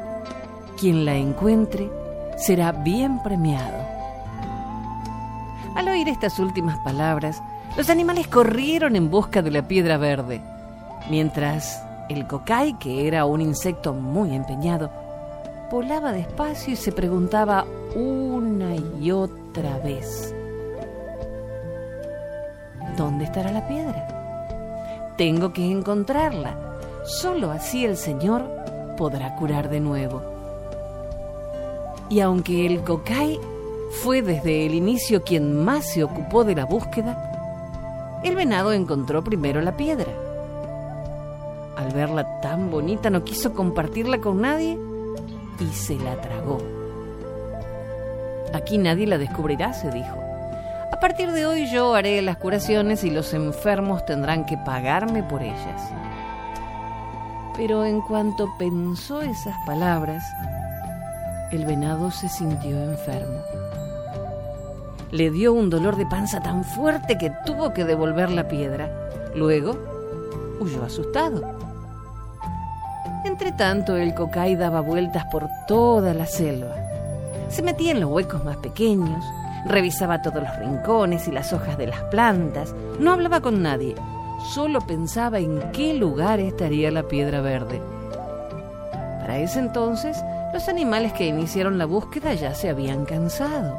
Quien 0.83 1.05
la 1.05 1.15
encuentre 1.15 1.89
será 2.35 2.73
bien 2.73 3.23
premiado. 3.23 3.87
Al 5.77 5.87
oír 5.87 6.09
estas 6.09 6.39
últimas 6.39 6.77
palabras, 6.79 7.41
los 7.77 7.89
animales 7.89 8.27
corrieron 8.27 8.97
en 8.97 9.09
busca 9.09 9.41
de 9.41 9.49
la 9.49 9.65
piedra 9.65 9.95
verde, 9.95 10.41
mientras 11.09 11.81
el 12.09 12.27
cocay, 12.27 12.73
que 12.79 13.07
era 13.07 13.23
un 13.23 13.39
insecto 13.39 13.93
muy 13.93 14.35
empeñado, 14.35 14.91
volaba 15.71 16.11
despacio 16.11 16.73
y 16.73 16.75
se 16.75 16.91
preguntaba 16.91 17.63
una 17.95 18.75
y 18.75 19.09
otra 19.09 19.77
vez, 19.77 20.35
¿dónde 22.97 23.23
estará 23.23 23.53
la 23.53 23.65
piedra? 23.69 25.13
Tengo 25.15 25.53
que 25.53 25.65
encontrarla. 25.65 26.57
Solo 27.05 27.51
así 27.51 27.85
el 27.85 27.95
Señor 27.95 28.43
podrá 28.97 29.33
curar 29.37 29.69
de 29.69 29.79
nuevo. 29.79 30.32
Y 32.09 32.19
aunque 32.19 32.65
el 32.65 32.83
cocay 32.83 33.39
fue 34.01 34.21
desde 34.21 34.65
el 34.65 34.73
inicio 34.73 35.23
quien 35.23 35.63
más 35.63 35.93
se 35.93 36.03
ocupó 36.03 36.43
de 36.43 36.55
la 36.55 36.65
búsqueda, 36.65 38.21
el 38.23 38.35
venado 38.35 38.73
encontró 38.73 39.23
primero 39.23 39.61
la 39.61 39.75
piedra. 39.75 40.11
Al 41.75 41.91
verla 41.91 42.39
tan 42.41 42.71
bonita 42.71 43.09
no 43.09 43.23
quiso 43.23 43.53
compartirla 43.53 44.19
con 44.19 44.41
nadie 44.41 44.77
y 45.59 45.73
se 45.73 45.95
la 45.95 46.15
tragó. 46.21 46.59
Aquí 48.53 48.77
nadie 48.77 49.07
la 49.07 49.17
descubrirá, 49.17 49.73
se 49.73 49.89
dijo. 49.89 50.15
A 50.91 50.99
partir 50.99 51.31
de 51.31 51.45
hoy 51.45 51.67
yo 51.69 51.95
haré 51.95 52.21
las 52.21 52.37
curaciones 52.37 53.03
y 53.03 53.09
los 53.09 53.33
enfermos 53.33 54.05
tendrán 54.05 54.45
que 54.45 54.57
pagarme 54.57 55.23
por 55.23 55.41
ellas. 55.41 55.91
Pero 57.57 57.83
en 57.83 57.99
cuanto 58.01 58.47
pensó 58.57 59.21
esas 59.21 59.55
palabras, 59.65 60.23
el 61.51 61.65
venado 61.65 62.11
se 62.11 62.29
sintió 62.29 62.81
enfermo. 62.81 63.41
Le 65.11 65.29
dio 65.29 65.53
un 65.53 65.69
dolor 65.69 65.95
de 65.95 66.05
panza 66.05 66.41
tan 66.41 66.63
fuerte 66.63 67.17
que 67.17 67.31
tuvo 67.45 67.73
que 67.73 67.85
devolver 67.85 68.31
la 68.31 68.47
piedra. 68.47 68.89
Luego 69.35 69.77
huyó 70.59 70.83
asustado. 70.83 71.41
Entre 73.25 73.51
tanto, 73.51 73.95
el 73.95 74.13
cocay 74.13 74.55
daba 74.55 74.81
vueltas 74.81 75.25
por 75.31 75.47
toda 75.67 76.13
la 76.13 76.25
selva. 76.25 76.75
Se 77.49 77.61
metía 77.61 77.91
en 77.91 77.99
los 77.99 78.09
huecos 78.09 78.43
más 78.43 78.57
pequeños, 78.57 79.23
revisaba 79.65 80.21
todos 80.21 80.43
los 80.43 80.55
rincones 80.57 81.27
y 81.27 81.31
las 81.31 81.53
hojas 81.53 81.77
de 81.77 81.87
las 81.87 82.01
plantas, 82.05 82.73
no 82.99 83.11
hablaba 83.11 83.41
con 83.41 83.61
nadie, 83.61 83.95
solo 84.53 84.81
pensaba 84.81 85.39
en 85.39 85.61
qué 85.71 85.93
lugar 85.93 86.39
estaría 86.39 86.91
la 86.91 87.03
piedra 87.03 87.41
verde. 87.41 87.81
Para 89.21 89.37
ese 89.37 89.59
entonces, 89.59 90.17
los 90.53 90.69
animales 90.69 91.13
que 91.13 91.25
iniciaron 91.25 91.79
la 91.79 91.85
búsqueda 91.85 92.35
ya 92.35 92.53
se 92.53 92.69
habían 92.69 93.05
cansado. 93.05 93.75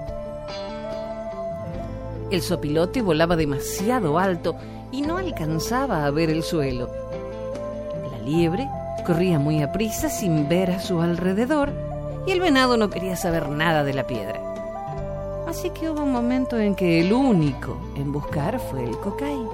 El 2.33 2.43
sopilote 2.43 3.01
volaba 3.01 3.37
demasiado 3.37 4.19
alto 4.19 4.57
y 4.91 5.03
no 5.03 5.19
alcanzaba 5.19 6.05
a 6.05 6.11
ver 6.11 6.31
el 6.31 6.43
suelo. 6.43 6.91
La 8.11 8.19
liebre 8.19 8.69
corría 9.07 9.39
muy 9.39 9.63
a 9.63 9.71
prisa 9.71 10.09
sin 10.09 10.49
ver 10.49 10.73
a 10.73 10.81
su 10.81 11.01
alrededor 11.01 11.71
y 12.27 12.33
el 12.33 12.41
venado 12.41 12.77
no 12.77 12.91
quería 12.91 13.15
saber 13.15 13.51
nada 13.51 13.85
de 13.85 13.95
la 13.95 14.07
piedra. 14.07 14.41
Así 15.47 15.71
que 15.71 15.91
hubo 15.91 16.03
un 16.03 16.11
momento 16.11 16.59
en 16.59 16.75
que 16.75 17.01
el 17.01 17.13
único 17.13 17.79
en 17.95 18.11
buscar 18.11 18.59
fue 18.59 18.83
el 18.83 18.97
cocay. 18.99 19.47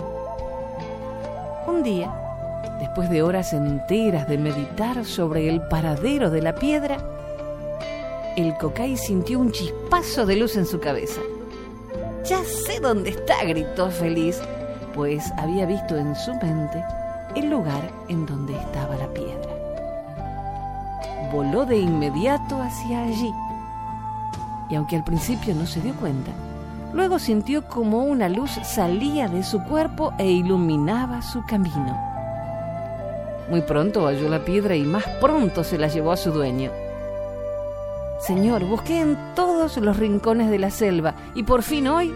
Un 1.66 1.82
día, 1.82 2.29
después 2.78 3.10
de 3.10 3.22
horas 3.22 3.52
enteras 3.52 4.28
de 4.28 4.38
meditar 4.38 5.04
sobre 5.04 5.48
el 5.48 5.60
paradero 5.62 6.30
de 6.30 6.42
la 6.42 6.54
piedra, 6.54 6.98
el 8.36 8.56
cocay 8.56 8.96
sintió 8.96 9.38
un 9.38 9.52
chispazo 9.52 10.26
de 10.26 10.36
luz 10.36 10.56
en 10.56 10.66
su 10.66 10.80
cabeza. 10.80 11.20
Ya 12.24 12.42
sé 12.44 12.80
dónde 12.80 13.10
está, 13.10 13.44
gritó 13.44 13.90
feliz, 13.90 14.40
pues 14.94 15.32
había 15.36 15.66
visto 15.66 15.96
en 15.96 16.14
su 16.16 16.32
mente 16.34 16.82
el 17.34 17.50
lugar 17.50 17.90
en 18.08 18.26
donde 18.26 18.56
estaba 18.56 18.96
la 18.96 19.08
piedra. 19.08 19.50
Voló 21.32 21.64
de 21.64 21.78
inmediato 21.78 22.60
hacia 22.60 23.04
allí 23.04 23.32
y 24.70 24.76
aunque 24.76 24.96
al 24.96 25.04
principio 25.04 25.54
no 25.54 25.66
se 25.66 25.80
dio 25.80 25.94
cuenta, 25.94 26.30
luego 26.92 27.18
sintió 27.18 27.66
como 27.66 28.04
una 28.04 28.28
luz 28.28 28.52
salía 28.62 29.28
de 29.28 29.42
su 29.42 29.62
cuerpo 29.64 30.12
e 30.18 30.30
iluminaba 30.30 31.22
su 31.22 31.44
camino. 31.44 32.09
Muy 33.50 33.62
pronto 33.62 34.06
halló 34.06 34.28
la 34.28 34.44
piedra 34.44 34.76
y 34.76 34.84
más 34.84 35.04
pronto 35.20 35.64
se 35.64 35.76
la 35.76 35.88
llevó 35.88 36.12
a 36.12 36.16
su 36.16 36.30
dueño. 36.30 36.70
Señor, 38.20 38.64
busqué 38.64 39.00
en 39.00 39.18
todos 39.34 39.76
los 39.78 39.96
rincones 39.96 40.50
de 40.50 40.58
la 40.58 40.70
selva 40.70 41.14
y 41.34 41.42
por 41.42 41.64
fin 41.64 41.88
hoy 41.88 42.14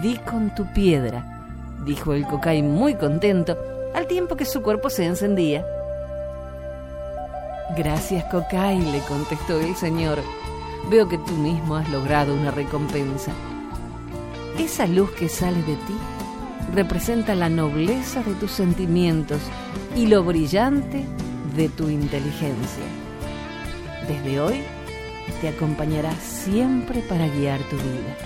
di 0.00 0.16
con 0.16 0.54
tu 0.54 0.64
piedra, 0.72 1.24
dijo 1.84 2.14
el 2.14 2.26
cocay 2.26 2.62
muy 2.62 2.94
contento, 2.94 3.58
al 3.94 4.06
tiempo 4.06 4.36
que 4.36 4.46
su 4.46 4.62
cuerpo 4.62 4.88
se 4.88 5.04
encendía. 5.04 5.66
Gracias, 7.76 8.24
cocay, 8.30 8.80
le 8.80 9.00
contestó 9.00 9.60
el 9.60 9.74
señor. 9.76 10.20
Veo 10.90 11.06
que 11.06 11.18
tú 11.18 11.32
mismo 11.32 11.76
has 11.76 11.88
logrado 11.90 12.34
una 12.34 12.50
recompensa. 12.50 13.32
Esa 14.58 14.86
luz 14.86 15.10
que 15.12 15.28
sale 15.28 15.62
de 15.62 15.74
ti 15.74 15.96
representa 16.72 17.34
la 17.34 17.50
nobleza 17.50 18.22
de 18.22 18.34
tus 18.34 18.52
sentimientos 18.52 19.40
y 19.94 20.06
lo 20.06 20.24
brillante 20.24 21.04
de 21.54 21.68
tu 21.68 21.88
inteligencia. 21.88 22.84
Desde 24.08 24.40
hoy 24.40 24.62
te 25.40 25.48
acompañará 25.48 26.12
siempre 26.16 27.00
para 27.00 27.28
guiar 27.28 27.60
tu 27.68 27.76
vida. 27.76 28.16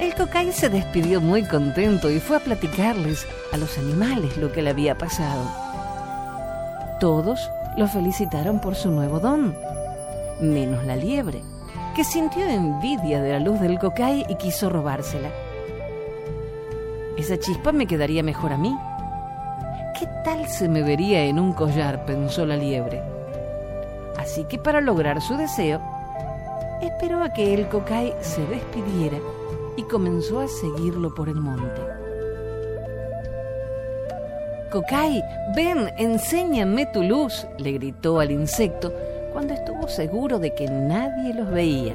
El 0.00 0.14
cocay 0.14 0.52
se 0.52 0.68
despidió 0.68 1.20
muy 1.20 1.44
contento 1.44 2.10
y 2.10 2.20
fue 2.20 2.36
a 2.36 2.40
platicarles 2.40 3.26
a 3.52 3.56
los 3.56 3.78
animales 3.78 4.36
lo 4.36 4.52
que 4.52 4.60
le 4.60 4.70
había 4.70 4.98
pasado. 4.98 5.48
Todos 7.00 7.50
lo 7.76 7.86
felicitaron 7.86 8.60
por 8.60 8.74
su 8.74 8.90
nuevo 8.90 9.20
don, 9.20 9.54
menos 10.40 10.84
la 10.84 10.96
liebre, 10.96 11.42
que 11.94 12.04
sintió 12.04 12.44
envidia 12.46 13.22
de 13.22 13.32
la 13.32 13.40
luz 13.40 13.60
del 13.60 13.78
cocay 13.78 14.26
y 14.28 14.34
quiso 14.34 14.68
robársela. 14.68 15.30
Esa 17.16 17.38
chispa 17.38 17.72
me 17.72 17.86
quedaría 17.86 18.22
mejor 18.22 18.52
a 18.52 18.58
mí. 18.58 18.76
¿Qué 19.98 20.06
tal 20.24 20.46
se 20.46 20.68
me 20.68 20.82
vería 20.82 21.24
en 21.24 21.38
un 21.38 21.54
collar? 21.54 22.04
pensó 22.04 22.44
la 22.44 22.54
liebre. 22.54 23.00
Así 24.18 24.44
que 24.44 24.58
para 24.58 24.82
lograr 24.82 25.22
su 25.22 25.38
deseo, 25.38 25.80
esperó 26.82 27.22
a 27.22 27.32
que 27.32 27.54
el 27.54 27.66
cocay 27.68 28.12
se 28.20 28.44
despidiera 28.46 29.16
y 29.74 29.82
comenzó 29.84 30.40
a 30.40 30.48
seguirlo 30.48 31.14
por 31.14 31.30
el 31.30 31.36
monte. 31.36 31.80
Cocay, 34.70 35.22
ven, 35.54 35.90
enséñame 35.96 36.84
tu 36.92 37.02
luz, 37.02 37.46
le 37.56 37.72
gritó 37.72 38.20
al 38.20 38.32
insecto 38.32 38.92
cuando 39.32 39.54
estuvo 39.54 39.88
seguro 39.88 40.38
de 40.38 40.54
que 40.54 40.68
nadie 40.68 41.32
los 41.32 41.50
veía. 41.50 41.94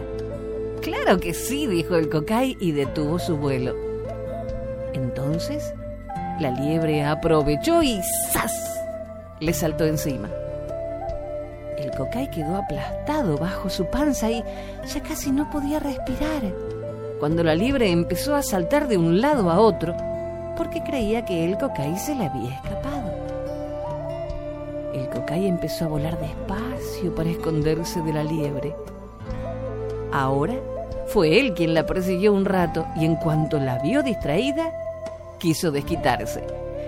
Claro 0.81 1.19
que 1.19 1.35
sí, 1.35 1.67
dijo 1.67 1.95
el 1.95 2.09
cocay 2.09 2.57
y 2.59 2.71
detuvo 2.71 3.19
su 3.19 3.37
vuelo. 3.37 3.75
Entonces, 4.93 5.75
la 6.41 6.51
liebre 6.51 7.05
aprovechó 7.05 7.81
y 7.81 8.01
¡zas! 8.31 8.53
le 9.39 9.53
saltó 9.53 9.85
encima. 9.85 10.29
El 11.77 11.91
cocay 11.91 12.29
quedó 12.29 12.57
aplastado 12.57 13.37
bajo 13.37 13.69
su 13.69 13.85
panza 13.85 14.29
y 14.29 14.43
ya 14.85 15.01
casi 15.01 15.31
no 15.31 15.49
podía 15.49 15.79
respirar 15.79 16.43
cuando 17.21 17.43
la 17.43 17.53
liebre 17.53 17.91
empezó 17.91 18.33
a 18.35 18.41
saltar 18.41 18.87
de 18.87 18.97
un 18.97 19.21
lado 19.21 19.51
a 19.51 19.59
otro 19.59 19.95
porque 20.57 20.81
creía 20.81 21.23
que 21.23 21.45
el 21.45 21.55
cocay 21.55 21.95
se 21.95 22.15
le 22.15 22.25
había 22.25 22.55
escapado. 22.55 23.11
El 24.91 25.07
cocay 25.07 25.45
empezó 25.45 25.85
a 25.85 25.89
volar 25.89 26.19
despacio 26.19 27.13
para 27.13 27.29
esconderse 27.29 28.01
de 28.01 28.13
la 28.13 28.23
liebre. 28.23 28.75
Ahora 30.11 30.55
fue 31.09 31.39
él 31.39 31.53
quien 31.53 31.75
la 31.75 31.85
persiguió 31.85 32.33
un 32.33 32.43
rato 32.43 32.87
y 32.95 33.05
en 33.05 33.15
cuanto 33.17 33.59
la 33.59 33.77
vio 33.77 34.01
distraída, 34.01 34.73
quiso 35.41 35.71
desquitarse. 35.71 36.45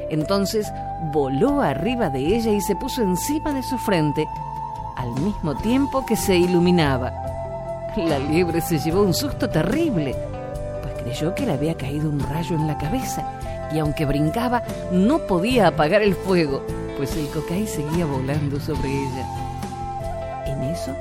Entonces 0.09 0.71
voló 1.11 1.61
arriba 1.61 2.09
de 2.09 2.19
ella 2.19 2.51
y 2.51 2.61
se 2.61 2.75
puso 2.75 3.01
encima 3.01 3.53
de 3.53 3.63
su 3.63 3.77
frente, 3.77 4.27
al 4.95 5.11
mismo 5.21 5.55
tiempo 5.55 6.05
que 6.05 6.15
se 6.15 6.37
iluminaba. 6.37 7.11
La 7.97 8.19
liebre 8.19 8.61
se 8.61 8.79
llevó 8.79 9.01
un 9.01 9.13
susto 9.13 9.49
terrible, 9.49 10.15
pues 10.81 11.03
creyó 11.03 11.33
que 11.35 11.45
le 11.45 11.53
había 11.53 11.75
caído 11.75 12.09
un 12.09 12.19
rayo 12.19 12.55
en 12.55 12.67
la 12.67 12.77
cabeza 12.77 13.27
y 13.73 13.79
aunque 13.79 14.05
brincaba 14.05 14.63
no 14.91 15.19
podía 15.19 15.67
apagar 15.67 16.01
el 16.01 16.15
fuego, 16.15 16.63
pues 16.95 17.15
el 17.15 17.27
cocay 17.29 17.65
seguía 17.67 18.05
volando 18.05 18.59
sobre 18.59 18.89
ella. 18.89 19.25
En 20.45 20.63
eso 20.63 20.91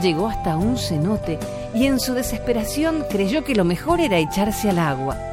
llegó 0.00 0.28
hasta 0.28 0.56
un 0.56 0.76
cenote 0.76 1.38
y 1.74 1.86
en 1.86 1.98
su 1.98 2.14
desesperación 2.14 3.04
creyó 3.10 3.44
que 3.44 3.54
lo 3.54 3.64
mejor 3.64 4.00
era 4.00 4.18
echarse 4.18 4.70
al 4.70 4.78
agua. 4.78 5.31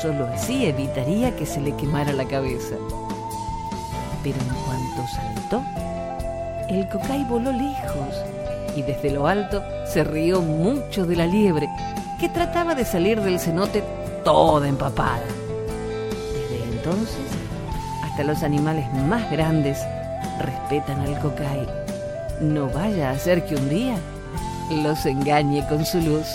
Solo 0.00 0.26
así 0.26 0.66
evitaría 0.66 1.34
que 1.36 1.46
se 1.46 1.60
le 1.60 1.74
quemara 1.76 2.12
la 2.12 2.26
cabeza. 2.26 2.76
Pero 4.22 4.36
en 4.38 4.48
cuanto 4.64 5.06
saltó, 5.14 5.62
el 6.68 6.88
cocay 6.88 7.24
voló 7.24 7.52
lejos 7.52 8.14
y 8.76 8.82
desde 8.82 9.10
lo 9.10 9.26
alto 9.26 9.62
se 9.86 10.04
rió 10.04 10.42
mucho 10.42 11.06
de 11.06 11.16
la 11.16 11.26
liebre, 11.26 11.68
que 12.20 12.28
trataba 12.28 12.74
de 12.74 12.84
salir 12.84 13.20
del 13.20 13.40
cenote 13.40 13.82
toda 14.24 14.68
empapada. 14.68 15.22
Desde 16.50 16.64
entonces, 16.64 17.26
hasta 18.04 18.24
los 18.24 18.42
animales 18.42 18.92
más 18.92 19.30
grandes 19.30 19.78
respetan 20.40 21.00
al 21.00 21.18
cocay. 21.20 21.66
No 22.40 22.68
vaya 22.68 23.10
a 23.10 23.18
ser 23.18 23.44
que 23.46 23.56
un 23.56 23.68
día 23.68 23.96
los 24.70 25.06
engañe 25.06 25.66
con 25.68 25.86
su 25.86 26.00
luz. 26.00 26.26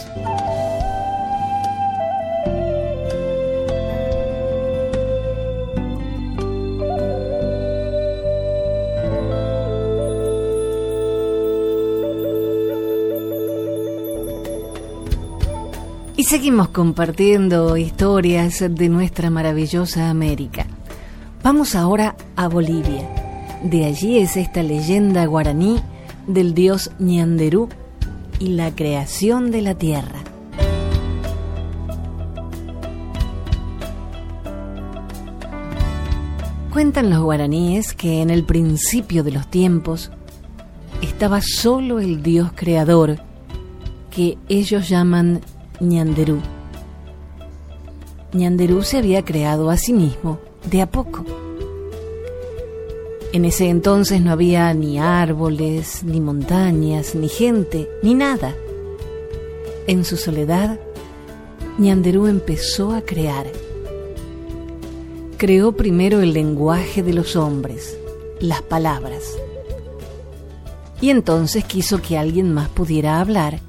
Y 16.21 16.23
seguimos 16.23 16.69
compartiendo 16.69 17.75
historias 17.77 18.63
de 18.69 18.89
nuestra 18.89 19.31
maravillosa 19.31 20.11
América. 20.11 20.67
Vamos 21.41 21.73
ahora 21.73 22.15
a 22.35 22.47
Bolivia. 22.47 23.09
De 23.63 23.85
allí 23.85 24.19
es 24.19 24.37
esta 24.37 24.61
leyenda 24.61 25.25
guaraní 25.25 25.81
del 26.27 26.53
dios 26.53 26.91
Ñanderú 26.99 27.69
y 28.37 28.49
la 28.49 28.69
creación 28.75 29.49
de 29.49 29.63
la 29.63 29.73
tierra. 29.73 30.19
Cuentan 36.71 37.09
los 37.09 37.23
guaraníes 37.23 37.93
que 37.95 38.21
en 38.21 38.29
el 38.29 38.43
principio 38.43 39.23
de 39.23 39.31
los 39.31 39.47
tiempos 39.47 40.11
estaba 41.01 41.41
solo 41.41 41.99
el 41.99 42.21
dios 42.21 42.51
creador, 42.53 43.19
que 44.11 44.37
ellos 44.49 44.87
llaman 44.87 45.41
Ñanderú. 45.81 46.39
Ñanderú 48.33 48.83
se 48.83 48.99
había 48.99 49.25
creado 49.25 49.71
a 49.71 49.77
sí 49.77 49.93
mismo 49.93 50.37
de 50.69 50.83
a 50.83 50.85
poco. 50.85 51.25
En 53.33 53.45
ese 53.45 53.67
entonces 53.67 54.21
no 54.21 54.31
había 54.31 54.71
ni 54.75 54.99
árboles, 54.99 56.03
ni 56.03 56.21
montañas, 56.21 57.15
ni 57.15 57.29
gente, 57.29 57.89
ni 58.03 58.13
nada. 58.13 58.55
En 59.87 60.05
su 60.05 60.17
soledad, 60.17 60.79
Ñanderú 61.79 62.27
empezó 62.27 62.93
a 62.93 63.01
crear. 63.01 63.47
Creó 65.37 65.71
primero 65.71 66.21
el 66.21 66.33
lenguaje 66.33 67.01
de 67.01 67.13
los 67.13 67.35
hombres, 67.35 67.97
las 68.39 68.61
palabras. 68.61 69.23
Y 71.01 71.09
entonces 71.09 71.63
quiso 71.63 72.03
que 72.03 72.19
alguien 72.19 72.53
más 72.53 72.69
pudiera 72.69 73.19
hablar 73.19 73.59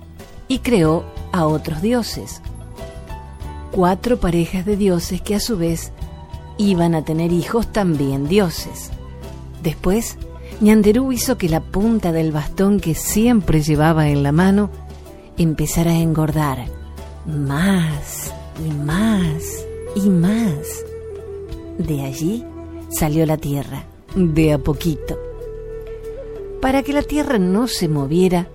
y 0.46 0.58
creó 0.58 1.04
a 1.32 1.46
otros 1.46 1.82
dioses. 1.82 2.40
Cuatro 3.70 4.18
parejas 4.18 4.64
de 4.66 4.76
dioses 4.76 5.20
que 5.20 5.34
a 5.34 5.40
su 5.40 5.56
vez 5.56 5.92
iban 6.58 6.94
a 6.94 7.04
tener 7.04 7.32
hijos 7.32 7.72
también 7.72 8.28
dioses. 8.28 8.90
Después, 9.62 10.16
Ñanderú 10.60 11.12
hizo 11.12 11.38
que 11.38 11.48
la 11.48 11.60
punta 11.60 12.12
del 12.12 12.32
bastón 12.32 12.78
que 12.78 12.94
siempre 12.94 13.62
llevaba 13.62 14.08
en 14.08 14.22
la 14.22 14.32
mano 14.32 14.70
empezara 15.38 15.92
a 15.92 15.98
engordar 15.98 16.66
más 17.26 18.32
y 18.64 18.72
más 18.72 19.64
y 19.96 20.08
más. 20.08 20.84
De 21.78 22.02
allí 22.02 22.44
salió 22.90 23.26
la 23.26 23.38
tierra, 23.38 23.84
de 24.14 24.52
a 24.52 24.58
poquito. 24.58 25.18
Para 26.60 26.82
que 26.82 26.92
la 26.92 27.02
tierra 27.02 27.38
no 27.38 27.66
se 27.66 27.88
moviera, 27.88 28.48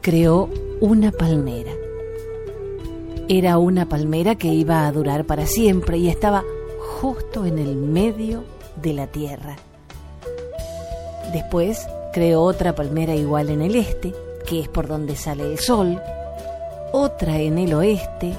creó 0.00 0.48
una 0.80 1.10
palmera. 1.10 1.72
Era 3.30 3.58
una 3.58 3.86
palmera 3.86 4.36
que 4.36 4.48
iba 4.48 4.86
a 4.86 4.92
durar 4.92 5.26
para 5.26 5.46
siempre 5.46 5.98
y 5.98 6.08
estaba 6.08 6.44
justo 6.80 7.44
en 7.44 7.58
el 7.58 7.76
medio 7.76 8.42
de 8.80 8.94
la 8.94 9.06
tierra. 9.06 9.56
Después 11.34 11.86
creó 12.14 12.40
otra 12.40 12.74
palmera 12.74 13.14
igual 13.14 13.50
en 13.50 13.60
el 13.60 13.76
este, 13.76 14.14
que 14.46 14.60
es 14.60 14.68
por 14.68 14.88
donde 14.88 15.14
sale 15.14 15.44
el 15.44 15.58
sol, 15.58 16.00
otra 16.92 17.38
en 17.38 17.58
el 17.58 17.74
oeste, 17.74 18.32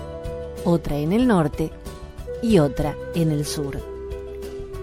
otra 0.66 0.98
en 0.98 1.14
el 1.14 1.28
norte 1.28 1.70
y 2.42 2.58
otra 2.58 2.96
en 3.14 3.32
el 3.32 3.46
sur. 3.46 3.80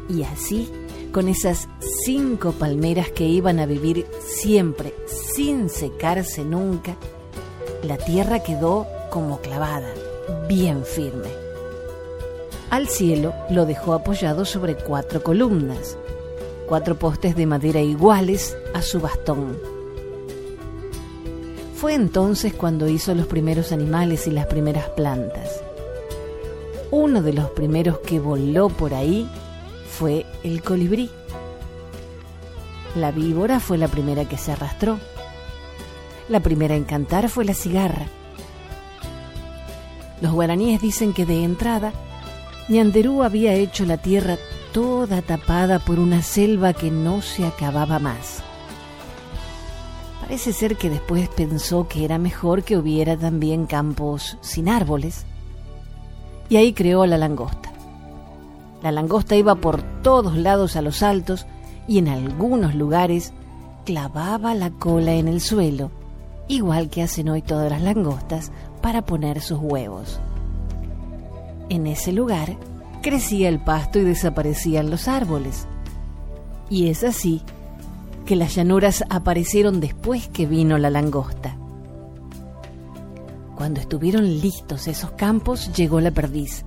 Y 0.08 0.22
así, 0.22 0.70
con 1.10 1.26
esas 1.26 1.68
cinco 2.04 2.52
palmeras 2.52 3.10
que 3.10 3.24
iban 3.24 3.58
a 3.58 3.66
vivir 3.66 4.06
siempre 4.24 4.94
sin 5.06 5.68
secarse 5.68 6.44
nunca, 6.44 6.94
la 7.82 7.96
tierra 7.96 8.44
quedó 8.44 8.86
como 9.16 9.40
clavada, 9.40 9.94
bien 10.46 10.84
firme. 10.84 11.30
Al 12.68 12.86
cielo 12.86 13.32
lo 13.48 13.64
dejó 13.64 13.94
apoyado 13.94 14.44
sobre 14.44 14.76
cuatro 14.76 15.22
columnas, 15.22 15.96
cuatro 16.68 16.98
postes 16.98 17.34
de 17.34 17.46
madera 17.46 17.80
iguales 17.80 18.58
a 18.74 18.82
su 18.82 19.00
bastón. 19.00 19.58
Fue 21.76 21.94
entonces 21.94 22.52
cuando 22.52 22.88
hizo 22.88 23.14
los 23.14 23.26
primeros 23.26 23.72
animales 23.72 24.26
y 24.26 24.32
las 24.32 24.44
primeras 24.48 24.86
plantas. 24.90 25.62
Uno 26.90 27.22
de 27.22 27.32
los 27.32 27.48
primeros 27.52 28.00
que 28.00 28.20
voló 28.20 28.68
por 28.68 28.92
ahí 28.92 29.26
fue 29.88 30.26
el 30.44 30.62
colibrí. 30.62 31.08
La 32.94 33.12
víbora 33.12 33.60
fue 33.60 33.78
la 33.78 33.88
primera 33.88 34.28
que 34.28 34.36
se 34.36 34.52
arrastró. 34.52 34.98
La 36.28 36.40
primera 36.40 36.76
en 36.76 36.84
cantar 36.84 37.30
fue 37.30 37.46
la 37.46 37.54
cigarra. 37.54 38.08
Los 40.20 40.32
guaraníes 40.32 40.80
dicen 40.80 41.12
que 41.12 41.26
de 41.26 41.44
entrada, 41.44 41.92
Ñanderú 42.68 43.22
había 43.22 43.54
hecho 43.54 43.84
la 43.84 43.98
tierra 43.98 44.38
toda 44.72 45.22
tapada 45.22 45.78
por 45.78 45.98
una 45.98 46.22
selva 46.22 46.72
que 46.72 46.90
no 46.90 47.22
se 47.22 47.46
acababa 47.46 47.98
más. 47.98 48.42
Parece 50.20 50.52
ser 50.52 50.76
que 50.76 50.90
después 50.90 51.28
pensó 51.28 51.86
que 51.86 52.04
era 52.04 52.18
mejor 52.18 52.64
que 52.64 52.76
hubiera 52.76 53.16
también 53.16 53.66
campos 53.66 54.38
sin 54.40 54.68
árboles, 54.68 55.24
y 56.48 56.56
ahí 56.56 56.72
creó 56.72 57.06
la 57.06 57.16
langosta. 57.16 57.72
La 58.82 58.92
langosta 58.92 59.36
iba 59.36 59.54
por 59.54 59.82
todos 60.02 60.36
lados 60.36 60.76
a 60.76 60.82
los 60.82 61.02
altos 61.02 61.46
y 61.88 61.98
en 61.98 62.08
algunos 62.08 62.74
lugares 62.74 63.32
clavaba 63.84 64.54
la 64.54 64.70
cola 64.70 65.14
en 65.14 65.28
el 65.28 65.40
suelo, 65.40 65.90
igual 66.48 66.90
que 66.90 67.02
hacen 67.02 67.28
hoy 67.28 67.42
todas 67.42 67.70
las 67.70 67.82
langostas, 67.82 68.50
para 68.86 69.02
poner 69.02 69.40
sus 69.40 69.58
huevos. 69.60 70.20
En 71.70 71.88
ese 71.88 72.12
lugar 72.12 72.56
crecía 73.02 73.48
el 73.48 73.58
pasto 73.58 73.98
y 73.98 74.04
desaparecían 74.04 74.90
los 74.90 75.08
árboles. 75.08 75.66
Y 76.70 76.88
es 76.88 77.02
así 77.02 77.42
que 78.26 78.36
las 78.36 78.54
llanuras 78.54 79.02
aparecieron 79.10 79.80
después 79.80 80.28
que 80.28 80.46
vino 80.46 80.78
la 80.78 80.90
langosta. 80.90 81.56
Cuando 83.56 83.80
estuvieron 83.80 84.22
listos 84.40 84.86
esos 84.86 85.10
campos, 85.10 85.72
llegó 85.72 86.00
la 86.00 86.12
perdiz, 86.12 86.64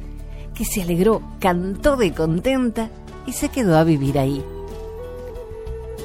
que 0.53 0.65
se 0.65 0.81
alegró, 0.81 1.21
cantó 1.39 1.95
de 1.95 2.11
contenta 2.11 2.89
y 3.27 3.31
se 3.31 3.47
quedó 3.47 3.77
a 3.77 3.85
vivir 3.85 4.19
ahí. 4.19 4.43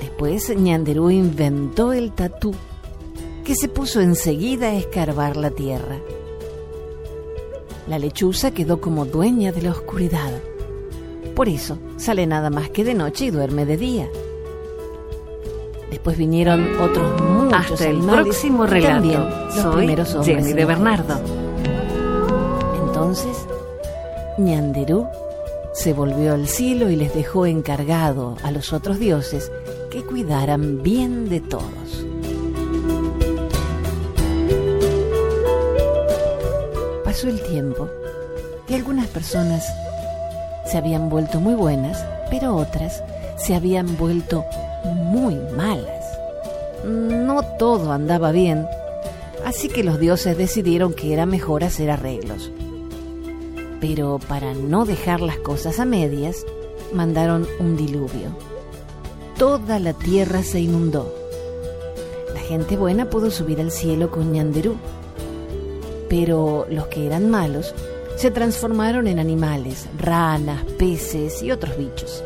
Después 0.00 0.56
Ñanderú 0.56 1.10
inventó 1.10 1.92
el 1.92 2.12
tatú 2.12 2.54
que 3.44 3.54
se 3.54 3.68
puso 3.68 4.00
enseguida 4.00 4.68
a 4.68 4.74
escarbar 4.74 5.36
la 5.36 5.50
tierra. 5.50 6.00
La 7.86 7.98
lechuza 7.98 8.52
quedó 8.52 8.80
como 8.80 9.04
dueña 9.04 9.52
de 9.52 9.62
la 9.62 9.70
oscuridad. 9.70 10.32
Por 11.36 11.48
eso 11.48 11.78
sale 11.96 12.26
nada 12.26 12.48
más 12.48 12.70
que 12.70 12.84
de 12.84 12.94
noche 12.94 13.26
y 13.26 13.30
duerme 13.30 13.66
de 13.66 13.76
día. 13.76 14.08
Después 15.90 16.16
vinieron 16.16 16.80
otros 16.80 17.20
muchos 17.22 17.72
Hasta 17.72 17.88
el 17.88 18.00
próximo 18.00 18.66
relato. 18.66 18.94
También 18.94 19.20
los 19.20 19.54
Soy 19.54 19.76
primeros 19.76 20.14
hombres 20.14 20.36
Jenny 20.36 20.52
de. 20.54 20.64
Bernardo. 20.64 21.20
Entonces, 22.86 23.36
Ñanderú 24.38 25.06
se 25.74 25.92
volvió 25.92 26.32
al 26.32 26.48
cielo 26.48 26.90
y 26.90 26.96
les 26.96 27.14
dejó 27.14 27.46
encargado 27.46 28.36
a 28.42 28.50
los 28.50 28.72
otros 28.72 28.98
dioses 28.98 29.52
que 29.90 30.02
cuidaran 30.02 30.82
bien 30.82 31.28
de 31.28 31.40
todos. 31.40 32.06
Pasó 37.14 37.28
el 37.28 37.40
tiempo 37.44 37.88
y 38.68 38.74
algunas 38.74 39.06
personas 39.06 39.64
se 40.66 40.78
habían 40.78 41.08
vuelto 41.08 41.38
muy 41.38 41.54
buenas, 41.54 42.04
pero 42.28 42.56
otras 42.56 43.04
se 43.36 43.54
habían 43.54 43.96
vuelto 43.96 44.44
muy 44.82 45.36
malas. 45.56 46.04
No 46.84 47.40
todo 47.56 47.92
andaba 47.92 48.32
bien, 48.32 48.66
así 49.46 49.68
que 49.68 49.84
los 49.84 50.00
dioses 50.00 50.36
decidieron 50.36 50.92
que 50.92 51.12
era 51.12 51.24
mejor 51.24 51.62
hacer 51.62 51.88
arreglos. 51.88 52.50
Pero 53.80 54.18
para 54.18 54.52
no 54.52 54.84
dejar 54.84 55.20
las 55.20 55.36
cosas 55.36 55.78
a 55.78 55.84
medias, 55.84 56.44
mandaron 56.92 57.46
un 57.60 57.76
diluvio. 57.76 58.36
toda 59.38 59.78
la 59.78 59.92
tierra 59.92 60.42
se 60.42 60.58
inundó. 60.58 61.14
La 62.34 62.40
gente 62.40 62.76
buena 62.76 63.08
pudo 63.08 63.30
subir 63.30 63.60
al 63.60 63.70
cielo 63.70 64.10
con 64.10 64.32
ñanderú, 64.32 64.74
pero 66.16 66.64
los 66.70 66.86
que 66.86 67.06
eran 67.06 67.28
malos 67.28 67.74
se 68.14 68.30
transformaron 68.30 69.08
en 69.08 69.18
animales, 69.18 69.88
ranas, 69.98 70.62
peces 70.78 71.42
y 71.42 71.50
otros 71.50 71.76
bichos. 71.76 72.22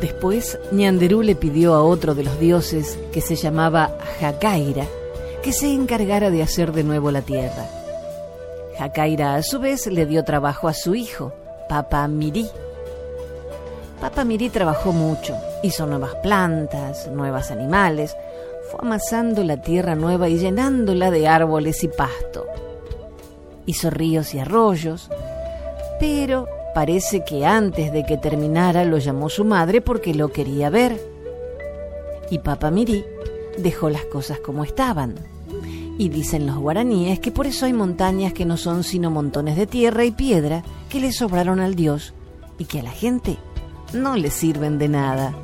Después, 0.00 0.56
Ñanderú 0.70 1.22
le 1.22 1.34
pidió 1.34 1.74
a 1.74 1.82
otro 1.82 2.14
de 2.14 2.22
los 2.22 2.38
dioses, 2.38 2.96
que 3.10 3.20
se 3.20 3.34
llamaba 3.34 3.98
Jacaira, 4.20 4.86
que 5.42 5.52
se 5.52 5.72
encargara 5.72 6.30
de 6.30 6.44
hacer 6.44 6.70
de 6.70 6.84
nuevo 6.84 7.10
la 7.10 7.22
tierra. 7.22 7.66
Jacaira, 8.78 9.34
a 9.34 9.42
su 9.42 9.58
vez, 9.58 9.88
le 9.88 10.06
dio 10.06 10.22
trabajo 10.22 10.68
a 10.68 10.72
su 10.72 10.94
hijo, 10.94 11.32
Papa 11.68 12.06
Mirí. 12.06 12.46
Papa 14.00 14.22
Mirí 14.22 14.48
trabajó 14.48 14.92
mucho, 14.92 15.34
hizo 15.64 15.86
nuevas 15.86 16.14
plantas, 16.22 17.08
nuevos 17.08 17.50
animales, 17.50 18.14
fue 18.70 18.78
amasando 18.80 19.42
la 19.42 19.56
tierra 19.56 19.96
nueva 19.96 20.28
y 20.28 20.38
llenándola 20.38 21.10
de 21.10 21.26
árboles 21.26 21.82
y 21.82 21.88
pasto. 21.88 22.46
Hizo 23.66 23.90
ríos 23.90 24.34
y 24.34 24.38
arroyos, 24.38 25.10
pero 25.98 26.46
parece 26.74 27.24
que 27.24 27.44
antes 27.44 27.92
de 27.92 28.04
que 28.04 28.16
terminara 28.16 28.84
lo 28.84 28.98
llamó 28.98 29.28
su 29.28 29.44
madre 29.44 29.80
porque 29.80 30.14
lo 30.14 30.28
quería 30.28 30.70
ver. 30.70 31.00
Y 32.30 32.38
Papa 32.38 32.70
Mirí 32.70 33.04
dejó 33.58 33.90
las 33.90 34.04
cosas 34.04 34.38
como 34.40 34.64
estaban. 34.64 35.14
Y 35.98 36.10
dicen 36.10 36.46
los 36.46 36.58
guaraníes 36.58 37.20
que 37.20 37.30
por 37.30 37.46
eso 37.46 37.66
hay 37.66 37.72
montañas 37.72 38.32
que 38.32 38.44
no 38.44 38.56
son 38.56 38.84
sino 38.84 39.10
montones 39.10 39.56
de 39.56 39.66
tierra 39.66 40.04
y 40.04 40.10
piedra 40.10 40.62
que 40.90 41.00
le 41.00 41.12
sobraron 41.12 41.60
al 41.60 41.74
dios 41.74 42.12
y 42.58 42.66
que 42.66 42.80
a 42.80 42.82
la 42.82 42.90
gente 42.90 43.38
no 43.92 44.16
le 44.16 44.30
sirven 44.30 44.78
de 44.78 44.88
nada. 44.88 45.34